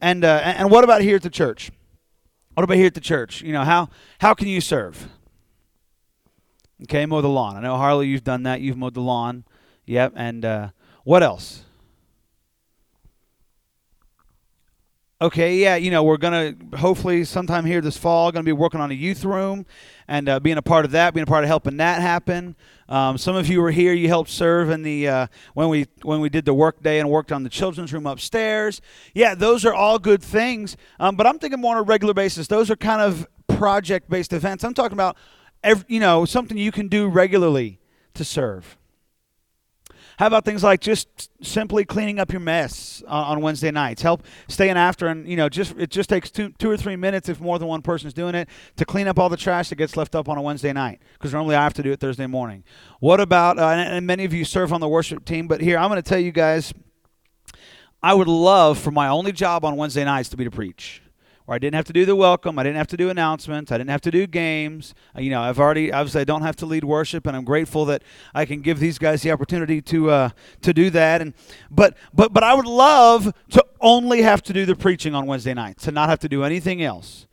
and 0.00 0.24
uh, 0.24 0.40
and 0.44 0.70
what 0.70 0.84
about 0.84 1.02
here 1.02 1.16
at 1.16 1.22
the 1.22 1.30
church? 1.30 1.70
What 2.54 2.64
about 2.64 2.76
here 2.76 2.86
at 2.86 2.94
the 2.94 3.00
church? 3.00 3.42
You 3.42 3.52
know 3.52 3.64
how 3.64 3.90
how 4.18 4.34
can 4.34 4.48
you 4.48 4.60
serve? 4.60 5.08
Okay, 6.84 7.06
mow 7.06 7.20
the 7.20 7.28
lawn. 7.28 7.56
I 7.56 7.60
know 7.60 7.76
Harley, 7.76 8.06
you've 8.06 8.22
done 8.22 8.44
that. 8.44 8.60
You've 8.60 8.76
mowed 8.76 8.94
the 8.94 9.00
lawn. 9.00 9.44
Yep. 9.86 10.12
And 10.14 10.44
uh, 10.44 10.68
what 11.02 11.22
else? 11.22 11.64
Okay, 15.20 15.56
yeah, 15.56 15.74
you 15.74 15.90
know, 15.90 16.04
we're 16.04 16.16
going 16.16 16.54
to 16.70 16.76
hopefully 16.76 17.24
sometime 17.24 17.64
here 17.64 17.80
this 17.80 17.96
fall, 17.96 18.30
going 18.30 18.44
to 18.44 18.48
be 18.48 18.52
working 18.52 18.80
on 18.80 18.92
a 18.92 18.94
youth 18.94 19.24
room 19.24 19.66
and 20.06 20.28
uh, 20.28 20.38
being 20.38 20.58
a 20.58 20.62
part 20.62 20.84
of 20.84 20.92
that, 20.92 21.12
being 21.12 21.24
a 21.24 21.26
part 21.26 21.42
of 21.42 21.48
helping 21.48 21.78
that 21.78 22.00
happen. 22.00 22.54
Um, 22.88 23.18
some 23.18 23.34
of 23.34 23.48
you 23.48 23.60
were 23.60 23.72
here, 23.72 23.92
you 23.92 24.06
helped 24.06 24.30
serve 24.30 24.70
in 24.70 24.82
the 24.82 25.08
uh, 25.08 25.26
when 25.54 25.70
we 25.70 25.88
when 26.02 26.20
we 26.20 26.28
did 26.28 26.44
the 26.44 26.54
work 26.54 26.84
day 26.84 27.00
and 27.00 27.10
worked 27.10 27.32
on 27.32 27.42
the 27.42 27.48
children's 27.48 27.92
room 27.92 28.06
upstairs. 28.06 28.80
Yeah, 29.12 29.34
those 29.34 29.64
are 29.64 29.74
all 29.74 29.98
good 29.98 30.22
things. 30.22 30.76
Um, 31.00 31.16
but 31.16 31.26
I'm 31.26 31.40
thinking 31.40 31.60
more 31.60 31.74
on 31.74 31.80
a 31.80 31.82
regular 31.82 32.14
basis. 32.14 32.46
Those 32.46 32.70
are 32.70 32.76
kind 32.76 33.02
of 33.02 33.26
project 33.48 34.08
based 34.08 34.32
events. 34.32 34.62
I'm 34.62 34.72
talking 34.72 34.92
about, 34.92 35.16
every, 35.64 35.84
you 35.88 35.98
know, 35.98 36.26
something 36.26 36.56
you 36.56 36.70
can 36.70 36.86
do 36.86 37.08
regularly 37.08 37.80
to 38.14 38.24
serve. 38.24 38.78
How 40.18 40.26
about 40.26 40.44
things 40.44 40.64
like 40.64 40.80
just 40.80 41.30
simply 41.46 41.84
cleaning 41.84 42.18
up 42.18 42.32
your 42.32 42.40
mess 42.40 43.04
on, 43.06 43.40
Wednesday 43.40 43.70
nights? 43.70 44.02
Help 44.02 44.24
staying 44.48 44.76
after, 44.76 45.06
and 45.06 45.28
you 45.28 45.36
know, 45.36 45.48
just 45.48 45.76
it 45.78 45.90
just 45.90 46.10
takes 46.10 46.28
two, 46.28 46.52
two 46.58 46.68
or 46.68 46.76
three 46.76 46.96
minutes 46.96 47.28
if 47.28 47.40
more 47.40 47.56
than 47.56 47.68
one 47.68 47.82
person 47.82 48.08
is 48.08 48.14
doing 48.14 48.34
it 48.34 48.48
to 48.74 48.84
clean 48.84 49.06
up 49.06 49.16
all 49.20 49.28
the 49.28 49.36
trash 49.36 49.68
that 49.68 49.76
gets 49.76 49.96
left 49.96 50.16
up 50.16 50.28
on 50.28 50.36
a 50.36 50.42
Wednesday 50.42 50.72
night. 50.72 51.00
Because 51.12 51.32
normally 51.32 51.54
I 51.54 51.62
have 51.62 51.74
to 51.74 51.84
do 51.84 51.92
it 51.92 52.00
Thursday 52.00 52.26
morning. 52.26 52.64
What 52.98 53.20
about? 53.20 53.60
Uh, 53.60 53.68
and, 53.68 53.94
and 53.94 54.06
many 54.08 54.24
of 54.24 54.34
you 54.34 54.44
serve 54.44 54.72
on 54.72 54.80
the 54.80 54.88
worship 54.88 55.24
team, 55.24 55.46
but 55.46 55.60
here 55.60 55.78
I'm 55.78 55.88
going 55.88 56.02
to 56.02 56.08
tell 56.08 56.18
you 56.18 56.32
guys. 56.32 56.74
I 58.02 58.12
would 58.14 58.28
love 58.28 58.76
for 58.76 58.90
my 58.90 59.06
only 59.06 59.30
job 59.30 59.64
on 59.64 59.76
Wednesday 59.76 60.04
nights 60.04 60.28
to 60.30 60.36
be 60.36 60.42
to 60.42 60.50
preach 60.50 61.00
where 61.48 61.54
I 61.54 61.58
didn't 61.58 61.76
have 61.76 61.86
to 61.86 61.94
do 61.94 62.04
the 62.04 62.14
welcome, 62.14 62.58
I 62.58 62.62
didn't 62.62 62.76
have 62.76 62.88
to 62.88 62.96
do 62.98 63.08
announcements, 63.08 63.72
I 63.72 63.78
didn't 63.78 63.88
have 63.88 64.02
to 64.02 64.10
do 64.10 64.26
games. 64.26 64.94
Uh, 65.16 65.22
you 65.22 65.30
know, 65.30 65.40
I've 65.40 65.58
already 65.58 65.90
obviously 65.90 66.20
I 66.20 66.24
don't 66.24 66.42
have 66.42 66.56
to 66.56 66.66
lead 66.66 66.84
worship, 66.84 67.26
and 67.26 67.34
I'm 67.34 67.44
grateful 67.46 67.86
that 67.86 68.02
I 68.34 68.44
can 68.44 68.60
give 68.60 68.78
these 68.78 68.98
guys 68.98 69.22
the 69.22 69.30
opportunity 69.30 69.80
to 69.80 70.10
uh, 70.10 70.28
to 70.60 70.74
do 70.74 70.90
that. 70.90 71.22
And 71.22 71.32
but 71.70 71.96
but 72.12 72.34
but 72.34 72.42
I 72.42 72.52
would 72.52 72.66
love 72.66 73.32
to 73.52 73.64
only 73.80 74.20
have 74.20 74.42
to 74.42 74.52
do 74.52 74.66
the 74.66 74.76
preaching 74.76 75.14
on 75.14 75.24
Wednesday 75.24 75.54
nights, 75.54 75.84
to 75.84 75.90
not 75.90 76.10
have 76.10 76.18
to 76.18 76.28
do 76.28 76.44
anything 76.44 76.82
else. 76.82 77.26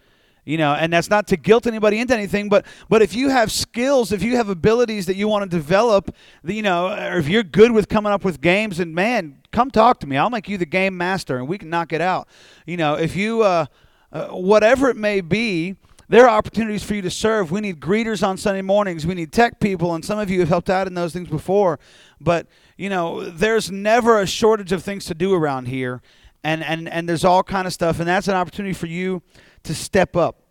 You 0.45 0.59
know 0.59 0.75
and 0.75 0.93
that's 0.93 1.09
not 1.09 1.27
to 1.29 1.37
guilt 1.37 1.65
anybody 1.65 1.97
into 1.97 2.13
anything 2.13 2.49
but 2.49 2.67
but 2.87 3.01
if 3.01 3.15
you 3.15 3.29
have 3.29 3.51
skills 3.51 4.11
if 4.11 4.21
you 4.21 4.35
have 4.35 4.47
abilities 4.47 5.07
that 5.07 5.15
you 5.15 5.27
want 5.27 5.41
to 5.41 5.49
develop 5.49 6.15
you 6.43 6.61
know 6.61 6.89
or 6.89 7.17
if 7.17 7.27
you're 7.27 7.41
good 7.41 7.71
with 7.71 7.89
coming 7.89 8.11
up 8.13 8.23
with 8.23 8.41
games 8.41 8.79
and 8.79 8.93
man 8.93 9.39
come 9.51 9.71
talk 9.71 9.99
to 10.01 10.07
me. 10.07 10.17
I'll 10.17 10.29
make 10.29 10.47
you 10.47 10.59
the 10.59 10.65
game 10.67 10.95
master 10.95 11.37
and 11.37 11.47
we 11.47 11.57
can 11.57 11.71
knock 11.71 11.93
it 11.93 12.01
out. 12.01 12.27
You 12.67 12.77
know 12.77 12.93
if 12.93 13.15
you 13.15 13.41
uh 13.41 13.65
uh, 14.11 14.27
whatever 14.27 14.89
it 14.89 14.97
may 14.97 15.21
be, 15.21 15.75
there 16.07 16.25
are 16.25 16.37
opportunities 16.37 16.83
for 16.83 16.93
you 16.93 17.01
to 17.01 17.09
serve. 17.09 17.51
We 17.51 17.61
need 17.61 17.79
greeters 17.79 18.25
on 18.25 18.37
Sunday 18.37 18.61
mornings. 18.61 19.07
We 19.07 19.15
need 19.15 19.31
tech 19.31 19.59
people, 19.59 19.95
and 19.95 20.05
some 20.05 20.19
of 20.19 20.29
you 20.29 20.39
have 20.41 20.49
helped 20.49 20.69
out 20.69 20.85
in 20.87 20.93
those 20.93 21.13
things 21.13 21.29
before. 21.29 21.79
But 22.21 22.47
you 22.77 22.89
know, 22.89 23.27
there's 23.29 23.71
never 23.71 24.19
a 24.19 24.27
shortage 24.27 24.71
of 24.71 24.83
things 24.83 25.05
to 25.05 25.15
do 25.15 25.33
around 25.33 25.67
here, 25.67 26.01
and 26.43 26.63
and 26.63 26.87
and 26.87 27.09
there's 27.09 27.25
all 27.25 27.41
kind 27.43 27.65
of 27.65 27.73
stuff, 27.73 27.99
and 27.99 28.07
that's 28.07 28.27
an 28.27 28.35
opportunity 28.35 28.73
for 28.73 28.85
you 28.85 29.23
to 29.63 29.73
step 29.73 30.15
up. 30.15 30.41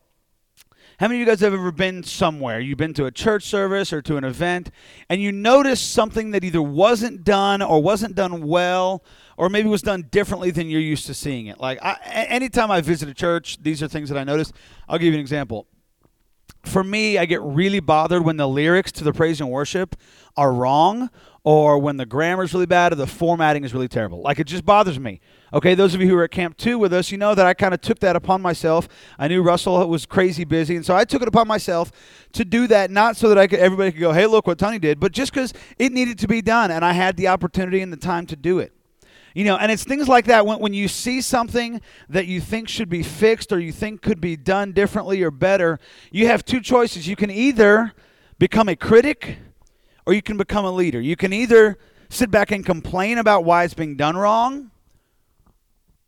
How 0.98 1.08
many 1.08 1.20
of 1.20 1.26
you 1.26 1.32
guys 1.32 1.40
have 1.40 1.52
ever 1.52 1.72
been 1.72 2.04
somewhere? 2.04 2.60
You've 2.60 2.78
been 2.78 2.94
to 2.94 3.06
a 3.06 3.10
church 3.10 3.44
service 3.44 3.92
or 3.92 4.00
to 4.02 4.16
an 4.16 4.24
event, 4.24 4.70
and 5.08 5.20
you 5.20 5.32
noticed 5.32 5.92
something 5.92 6.30
that 6.30 6.44
either 6.44 6.62
wasn't 6.62 7.24
done 7.24 7.62
or 7.62 7.82
wasn't 7.82 8.14
done 8.14 8.46
well, 8.46 9.02
or 9.36 9.48
maybe 9.48 9.68
was 9.68 9.82
done 9.82 10.08
differently 10.10 10.50
than 10.50 10.68
you're 10.68 10.80
used 10.80 11.06
to 11.06 11.14
seeing 11.14 11.46
it. 11.46 11.60
Like 11.60 11.78
I, 11.82 12.26
anytime 12.28 12.70
I 12.70 12.80
visit 12.80 13.08
a 13.08 13.14
church, 13.14 13.58
these 13.62 13.82
are 13.82 13.88
things 13.88 14.08
that 14.08 14.18
I 14.18 14.24
notice. 14.24 14.52
I'll 14.88 14.98
give 14.98 15.08
you 15.08 15.14
an 15.14 15.20
example. 15.20 15.66
For 16.64 16.82
me, 16.82 17.18
I 17.18 17.26
get 17.26 17.42
really 17.42 17.80
bothered 17.80 18.24
when 18.24 18.38
the 18.38 18.48
lyrics 18.48 18.90
to 18.92 19.04
the 19.04 19.12
praise 19.12 19.40
and 19.40 19.50
worship 19.50 19.96
are 20.36 20.52
wrong, 20.52 21.10
or 21.42 21.78
when 21.78 21.98
the 21.98 22.06
grammar 22.06 22.42
is 22.42 22.54
really 22.54 22.64
bad, 22.64 22.92
or 22.92 22.96
the 22.96 23.06
formatting 23.06 23.64
is 23.64 23.74
really 23.74 23.86
terrible. 23.86 24.22
Like 24.22 24.38
it 24.38 24.46
just 24.46 24.64
bothers 24.64 24.98
me. 24.98 25.20
Okay, 25.52 25.74
those 25.74 25.94
of 25.94 26.00
you 26.00 26.08
who 26.08 26.14
were 26.14 26.24
at 26.24 26.30
Camp 26.30 26.56
2 26.56 26.78
with 26.78 26.92
us, 26.92 27.12
you 27.12 27.18
know 27.18 27.34
that 27.34 27.46
I 27.46 27.52
kind 27.52 27.74
of 27.74 27.82
took 27.82 28.00
that 28.00 28.16
upon 28.16 28.40
myself. 28.40 28.88
I 29.18 29.28
knew 29.28 29.42
Russell 29.42 29.86
was 29.88 30.06
crazy 30.06 30.44
busy, 30.44 30.74
and 30.74 30.84
so 30.84 30.96
I 30.96 31.04
took 31.04 31.20
it 31.20 31.28
upon 31.28 31.46
myself 31.46 31.92
to 32.32 32.44
do 32.46 32.66
that, 32.68 32.90
not 32.90 33.16
so 33.16 33.28
that 33.28 33.38
I 33.38 33.46
could 33.46 33.58
everybody 33.58 33.92
could 33.92 34.00
go, 34.00 34.12
hey, 34.12 34.26
look 34.26 34.46
what 34.46 34.58
Tony 34.58 34.78
did, 34.78 34.98
but 34.98 35.12
just 35.12 35.32
because 35.32 35.52
it 35.78 35.92
needed 35.92 36.18
to 36.20 36.26
be 36.26 36.40
done, 36.40 36.70
and 36.70 36.84
I 36.84 36.92
had 36.92 37.16
the 37.16 37.28
opportunity 37.28 37.82
and 37.82 37.92
the 37.92 37.98
time 37.98 38.26
to 38.26 38.36
do 38.36 38.58
it. 38.58 38.73
You 39.34 39.44
know, 39.44 39.56
and 39.56 39.72
it's 39.72 39.82
things 39.82 40.06
like 40.06 40.26
that 40.26 40.46
when, 40.46 40.60
when 40.60 40.74
you 40.74 40.86
see 40.86 41.20
something 41.20 41.80
that 42.08 42.26
you 42.26 42.40
think 42.40 42.68
should 42.68 42.88
be 42.88 43.02
fixed 43.02 43.52
or 43.52 43.58
you 43.58 43.72
think 43.72 44.00
could 44.00 44.20
be 44.20 44.36
done 44.36 44.72
differently 44.72 45.22
or 45.22 45.32
better, 45.32 45.80
you 46.12 46.28
have 46.28 46.44
two 46.44 46.60
choices. 46.60 47.08
You 47.08 47.16
can 47.16 47.30
either 47.30 47.92
become 48.38 48.68
a 48.68 48.76
critic 48.76 49.38
or 50.06 50.14
you 50.14 50.22
can 50.22 50.36
become 50.36 50.64
a 50.64 50.70
leader. 50.70 51.00
You 51.00 51.16
can 51.16 51.32
either 51.32 51.78
sit 52.08 52.30
back 52.30 52.52
and 52.52 52.64
complain 52.64 53.18
about 53.18 53.44
why 53.44 53.64
it's 53.64 53.74
being 53.74 53.96
done 53.96 54.16
wrong 54.16 54.70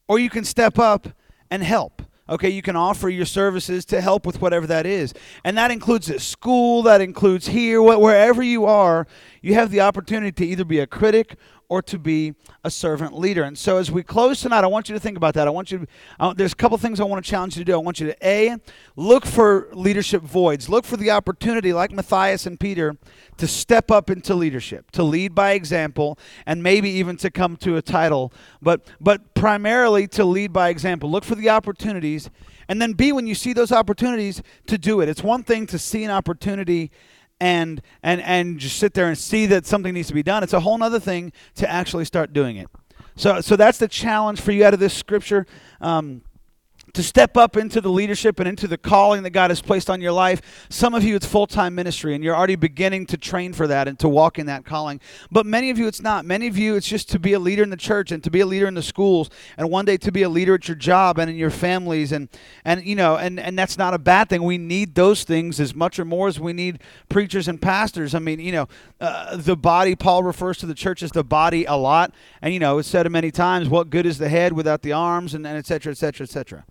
or 0.07 0.21
you 0.21 0.31
can 0.31 0.45
step 0.45 0.79
up 0.79 1.09
and 1.51 1.65
help. 1.65 2.03
Okay, 2.29 2.49
you 2.49 2.63
can 2.63 2.75
offer 2.75 3.09
your 3.09 3.25
services 3.25 3.85
to 3.85 4.01
help 4.01 4.27
with 4.27 4.41
whatever 4.41 4.67
that 4.67 4.85
is. 4.85 5.15
And 5.45 5.57
that 5.59 5.71
includes 5.71 6.11
at 6.11 6.21
school, 6.21 6.83
that 6.83 7.01
includes 7.01 7.47
here, 7.49 7.81
wherever 7.81 8.43
you 8.43 8.65
are, 8.65 9.07
you 9.43 9.55
have 9.55 9.71
the 9.71 9.81
opportunity 9.81 10.33
to 10.33 10.45
either 10.45 10.65
be 10.65 10.81
a 10.81 10.89
critic 10.89 11.37
or 11.69 11.83
to 11.83 11.99
be 11.99 12.35
a 12.65 12.71
servant 12.71 13.19
leader. 13.19 13.43
And 13.43 13.57
so 13.59 13.79
as 13.79 13.91
we 13.91 14.03
close 14.03 14.41
tonight, 14.41 14.65
I 14.65 14.67
want 14.67 14.89
you 14.89 14.95
to 14.95 15.01
think 15.01 15.17
about 15.17 15.35
that. 15.35 15.47
I 15.47 15.51
want 15.51 15.71
you 15.71 15.79
to, 15.79 15.87
uh, 16.21 16.35
there's 16.35 16.53
a 16.53 16.57
couple 16.57 16.79
things 16.79 17.01
I 17.01 17.05
want 17.05 17.25
to 17.25 17.31
challenge 17.31 17.57
you 17.57 17.65
to 17.65 17.71
do. 17.71 17.75
I 17.75 17.79
want 17.79 18.01
you 18.01 18.07
to, 18.07 18.27
A, 18.27 18.57
look 18.97 19.27
for 19.27 19.69
leadership 19.73 20.23
voids. 20.23 20.69
Look 20.69 20.85
for 20.85 20.97
the 20.97 21.11
opportunity, 21.11 21.73
like 21.73 21.93
Matthias 21.93 22.47
and 22.47 22.59
Peter, 22.59 22.97
to 23.37 23.47
step 23.47 23.91
up 23.91 24.11
into 24.11 24.35
leadership, 24.35 24.91
to 24.93 25.03
lead 25.03 25.35
by 25.35 25.53
example, 25.53 26.19
and 26.47 26.63
maybe 26.63 26.91
even 26.91 27.17
to 27.19 27.31
come 27.31 27.57
to 27.59 27.77
a 27.77 27.83
title. 27.83 28.33
But, 28.63 28.87
but 29.01 29.35
primarily 29.35 30.07
to 30.09 30.25
lead 30.25 30.53
by 30.53 30.69
example. 30.69 31.11
Look 31.11 31.25
for 31.25 31.35
the 31.35 31.51
opportunities. 31.51 32.31
And 32.69 32.83
then, 32.83 32.95
B, 32.95 33.13
when 33.13 33.27
you 33.27 33.35
see 33.35 33.53
those 33.53 33.71
opportunities, 33.73 34.43
to 34.67 34.79
do 34.79 35.01
it. 35.01 35.09
It's 35.09 35.23
one 35.23 35.43
thing 35.43 35.67
to 35.69 35.79
see 35.79 36.05
an 36.05 36.11
opportunity 36.11 36.91
and 37.41 37.83
and 38.03 38.21
and 38.23 38.59
just 38.59 38.79
sit 38.79 38.95
there 38.95 39.09
and 39.09 39.17
see 39.17 39.47
that 39.47 39.67
something 39.67 39.95
needs 39.95 40.09
to 40.09 40.15
be 40.15 40.23
done. 40.23 40.43
It's 40.43 40.53
a 40.53 40.61
whole 40.61 40.83
other 40.83 41.01
thing 41.01 41.33
to 41.57 41.71
actually 41.71 42.05
start 42.05 42.33
doing 42.33 42.57
it. 42.57 42.69
So 43.17 43.41
so 43.41 43.57
that's 43.57 43.79
the 43.79 43.89
challenge 43.89 44.41
for 44.41 44.53
you 44.53 44.65
out 44.65 44.75
of 44.75 44.81
this 44.81 44.95
scripture. 44.95 45.47
Um, 45.81 46.23
to 46.97 47.03
step 47.03 47.37
up 47.37 47.57
into 47.57 47.81
the 47.81 47.91
leadership 47.91 48.41
and 48.41 48.49
into 48.49 48.67
the 48.67 48.77
calling 48.77 49.23
that 49.23 49.31
God 49.31 49.51
has 49.51 49.63
placed 49.63 49.89
on 49.89 50.01
your 50.01 50.13
life. 50.13 50.67
Some 50.69 50.95
of 50.95 51.05
you, 51.05 51.15
it's 51.15 51.27
full 51.27 51.47
time 51.47 51.75
ministry, 51.75 52.15
and 52.15 52.25
you're 52.25 52.35
already 52.35 52.57
beginning 52.57 53.07
to 53.07 53.17
train 53.17 53.53
for 53.53 53.67
that 53.67 53.87
and 53.87 53.99
to 54.01 54.09
walk 54.09 54.39
in 54.39 54.47
that 54.47 54.65
calling. 54.65 55.01
But 55.31 55.47
many 55.47 55.71
of 55.71 55.79
you, 55.79 55.87
it's 55.87 56.03
not. 56.03 56.25
Many 56.25 56.49
of 56.49 56.59
you, 56.59 56.75
it's 56.75 56.89
just 56.89 57.09
to 57.11 57.19
be 57.19 57.35
a 57.35 57.39
leader 57.39 57.63
in 57.63 57.71
the 57.71 57.77
church 57.77 58.11
and 58.11 58.25
to 58.25 58.31
be 58.31 58.41
a 58.41 58.47
leader 58.47 58.67
in 58.67 58.75
the 58.75 58.83
schools, 58.83 59.31
and 59.57 59.71
one 59.71 59.85
day 59.85 59.97
to 59.99 60.11
be 60.11 60.23
a 60.23 60.29
leader 60.29 60.55
at 60.55 60.69
your 60.69 60.75
job 60.75 61.19
and 61.19 61.31
in 61.31 61.37
your 61.37 61.51
families. 61.51 62.13
And, 62.13 62.29
and 62.65 62.85
you 62.85 62.97
know, 62.97 63.17
and, 63.17 63.39
and 63.39 63.59
that's 63.59 63.79
not 63.79 63.95
a 63.95 63.99
bad 63.99 64.29
thing. 64.29 64.43
We 64.43 64.59
need 64.59 64.95
those 64.95 65.23
things 65.25 65.61
as 65.61 65.75
much 65.75 65.99
or 65.99 66.05
more 66.05 66.29
as 66.29 66.41
we 66.41 66.53
need 66.53 66.81
preachers 67.09 67.47
and 67.47 67.61
pastors. 67.61 68.15
I 68.15 68.19
mean, 68.19 68.41
you 68.41 68.53
know, 68.53 68.69
uh, 69.01 69.37
the 69.37 69.57
body, 69.57 69.95
Paul 69.95 70.23
refers 70.23 70.59
to 70.59 70.67
the 70.67 70.75
church 70.75 71.03
as 71.03 71.13
the 71.13 71.25
body 71.25 71.67
a 71.67 71.75
lot. 71.75 72.15
And, 72.41 72.55
you 72.55 72.61
know, 72.61 72.79
it's 72.79 72.89
said 72.89 73.11
many 73.11 73.31
times, 73.31 73.69
what 73.69 73.91
good 73.91 74.07
is 74.07 74.19
the 74.19 74.29
head 74.29 74.55
without 74.55 74.83
the 74.83 74.93
arms, 74.93 75.35
and, 75.35 75.47
and 75.47 75.59
et 75.59 75.67
cetera, 75.67 75.93
et 75.93 75.99
cetera, 75.99 76.25
et 76.25 76.31
cetera. 76.31 76.65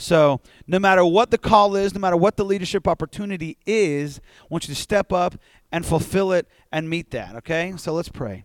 So, 0.00 0.40
no 0.68 0.78
matter 0.78 1.04
what 1.04 1.32
the 1.32 1.38
call 1.38 1.74
is, 1.74 1.92
no 1.92 1.98
matter 1.98 2.16
what 2.16 2.36
the 2.36 2.44
leadership 2.44 2.86
opportunity 2.86 3.58
is, 3.66 4.20
I 4.42 4.46
want 4.48 4.68
you 4.68 4.72
to 4.72 4.80
step 4.80 5.12
up 5.12 5.34
and 5.72 5.84
fulfill 5.84 6.30
it 6.30 6.46
and 6.70 6.88
meet 6.88 7.10
that, 7.10 7.34
okay? 7.34 7.74
So, 7.76 7.92
let's 7.92 8.08
pray. 8.08 8.44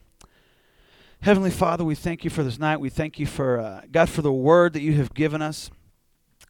Heavenly 1.21 1.51
Father, 1.51 1.85
we 1.85 1.93
thank 1.93 2.23
you 2.23 2.31
for 2.31 2.41
this 2.41 2.57
night. 2.57 2.77
We 2.77 2.89
thank 2.89 3.19
you 3.19 3.27
for, 3.27 3.59
uh, 3.59 3.81
God, 3.91 4.09
for 4.09 4.23
the 4.23 4.33
word 4.33 4.73
that 4.73 4.81
you 4.81 4.93
have 4.93 5.13
given 5.13 5.43
us. 5.43 5.69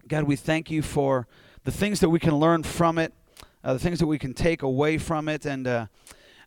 God, 0.07 0.23
we 0.23 0.37
thank 0.37 0.71
you 0.71 0.81
for 0.81 1.27
the 1.65 1.71
things 1.71 1.99
that 1.99 2.09
we 2.09 2.19
can 2.19 2.35
learn 2.35 2.63
from 2.63 2.97
it, 2.97 3.13
uh, 3.61 3.73
the 3.73 3.79
things 3.79 3.99
that 3.99 4.07
we 4.07 4.17
can 4.17 4.33
take 4.33 4.61
away 4.61 4.97
from 4.97 5.27
it. 5.27 5.45
And, 5.45 5.67
uh, 5.67 5.87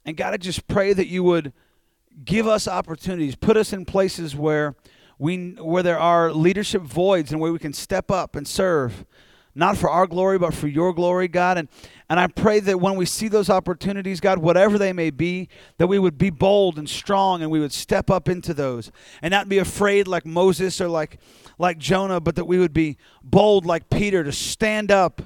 and 0.06 0.16
God, 0.16 0.32
I 0.32 0.38
just 0.38 0.66
pray 0.66 0.94
that 0.94 1.08
you 1.08 1.22
would 1.24 1.52
give 2.24 2.46
us 2.46 2.66
opportunities, 2.66 3.36
put 3.36 3.58
us 3.58 3.74
in 3.74 3.84
places 3.84 4.34
where 4.34 4.76
we 5.18 5.52
where 5.52 5.82
there 5.82 5.98
are 5.98 6.32
leadership 6.32 6.82
voids 6.82 7.32
and 7.32 7.40
where 7.40 7.52
we 7.52 7.58
can 7.58 7.72
step 7.72 8.10
up 8.10 8.36
and 8.36 8.46
serve 8.46 9.04
not 9.56 9.78
for 9.78 9.88
our 9.88 10.06
glory, 10.06 10.38
but 10.38 10.52
for 10.52 10.68
your 10.68 10.92
glory, 10.92 11.28
God. 11.28 11.56
And, 11.56 11.68
and 12.10 12.20
I 12.20 12.26
pray 12.26 12.60
that 12.60 12.78
when 12.78 12.94
we 12.94 13.06
see 13.06 13.26
those 13.26 13.48
opportunities, 13.48 14.20
God, 14.20 14.38
whatever 14.38 14.76
they 14.76 14.92
may 14.92 15.08
be, 15.08 15.48
that 15.78 15.86
we 15.86 15.98
would 15.98 16.18
be 16.18 16.28
bold 16.28 16.78
and 16.78 16.86
strong 16.88 17.40
and 17.40 17.50
we 17.50 17.58
would 17.58 17.72
step 17.72 18.10
up 18.10 18.28
into 18.28 18.52
those 18.52 18.92
and 19.22 19.32
not 19.32 19.48
be 19.48 19.56
afraid 19.56 20.06
like 20.06 20.26
Moses 20.26 20.78
or 20.78 20.88
like, 20.88 21.18
like 21.58 21.78
Jonah, 21.78 22.20
but 22.20 22.36
that 22.36 22.44
we 22.44 22.58
would 22.58 22.74
be 22.74 22.98
bold 23.24 23.64
like 23.64 23.88
Peter 23.88 24.22
to 24.22 24.30
stand 24.30 24.90
up 24.92 25.22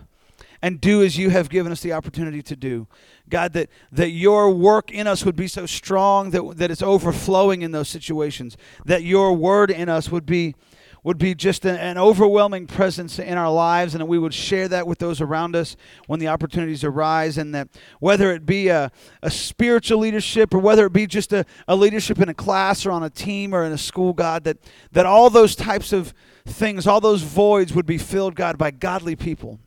and 0.62 0.81
do 0.81 1.03
as 1.03 1.16
you 1.16 1.31
have 1.31 1.49
given 1.49 1.73
us 1.73 1.81
the 1.81 1.92
opportunity 1.92 2.42
to 2.42 2.57
do. 2.57 2.87
God, 3.29 3.53
that, 3.55 3.70
that 3.92 4.11
your 4.11 4.51
work 4.51 4.90
in 4.90 5.07
us 5.07 5.25
would 5.25 5.37
be 5.37 5.49
so 5.49 5.66
strong 5.66 6.31
that, 6.31 6.57
that 6.57 6.70
it's 6.70 6.83
overflowing 6.83 7.62
in 7.62 7.70
those 7.70 7.88
situations, 7.88 8.57
that 8.85 9.03
your 9.03 9.33
word 9.33 9.70
in 9.70 9.88
us 9.88 10.11
would 10.11 10.27
be 10.27 10.55
would 11.03 11.16
be 11.16 11.35
just 11.35 11.64
an, 11.64 11.77
an, 11.77 11.96
overwhelming 11.96 12.66
presence 12.66 13.18
in 13.18 13.38
our 13.38 13.51
lives, 13.51 13.94
and 13.94 14.03
that 14.03 14.07
we 14.07 14.18
would 14.18 14.35
share 14.35 14.68
that 14.68 14.87
with 14.87 14.99
those 14.99 15.23
around 15.23 15.57
us 15.57 15.75
when 16.09 16.20
the 16.20 16.29
opportunities 16.29 16.85
arise. 16.85 17.38
And 17.38 17.55
that 17.55 17.68
whether 18.01 18.33
it 18.33 18.44
be 18.44 18.68
a, 18.68 18.92
a 19.23 19.31
spiritual 19.31 20.01
leadership 20.01 20.53
or 20.53 20.59
whether 20.59 20.85
it 20.85 20.92
be 20.92 21.07
just 21.07 21.33
a, 21.33 21.46
a 21.66 21.75
leadership 21.75 22.18
in 22.18 22.29
a 22.29 22.35
class 22.35 22.85
or 22.85 22.90
on 22.90 23.03
a 23.03 23.09
team 23.09 23.55
or 23.55 23.64
in 23.64 23.73
a 23.73 23.79
school, 23.79 24.12
God, 24.12 24.44
that, 24.44 24.59
that 24.92 25.07
all 25.07 25.31
those 25.31 25.57
types 25.57 25.94
of 25.94 26.12
things, 26.44 26.87
all 26.87 27.01
those 27.01 27.23
voids 27.23 27.73
would 27.73 27.87
be 27.87 27.96
filled, 27.96 28.35
God, 28.35 28.59
by 28.59 28.70
godly 28.70 29.16
people 29.16 29.59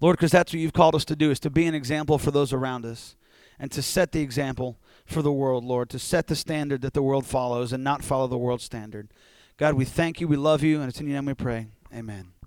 Lord, 0.00 0.16
because 0.16 0.32
that's 0.32 0.52
what 0.52 0.60
you've 0.60 0.72
called 0.72 0.94
us 0.94 1.04
to 1.06 1.16
do, 1.16 1.30
is 1.30 1.40
to 1.40 1.50
be 1.50 1.66
an 1.66 1.74
example 1.74 2.18
for 2.18 2.30
those 2.30 2.52
around 2.52 2.84
us 2.84 3.16
and 3.58 3.70
to 3.72 3.82
set 3.82 4.12
the 4.12 4.20
example 4.20 4.78
for 5.04 5.22
the 5.22 5.32
world, 5.32 5.64
Lord, 5.64 5.90
to 5.90 5.98
set 5.98 6.26
the 6.26 6.36
standard 6.36 6.80
that 6.82 6.94
the 6.94 7.02
world 7.02 7.26
follows 7.26 7.72
and 7.72 7.82
not 7.82 8.04
follow 8.04 8.26
the 8.26 8.38
world 8.38 8.60
standard. 8.60 9.08
God, 9.56 9.74
we 9.74 9.84
thank 9.84 10.20
you, 10.20 10.28
we 10.28 10.36
love 10.36 10.62
you, 10.62 10.80
and 10.80 10.88
it's 10.88 11.00
in 11.00 11.06
your 11.06 11.16
name 11.16 11.26
we 11.26 11.34
pray. 11.34 11.66
Amen. 11.92 12.37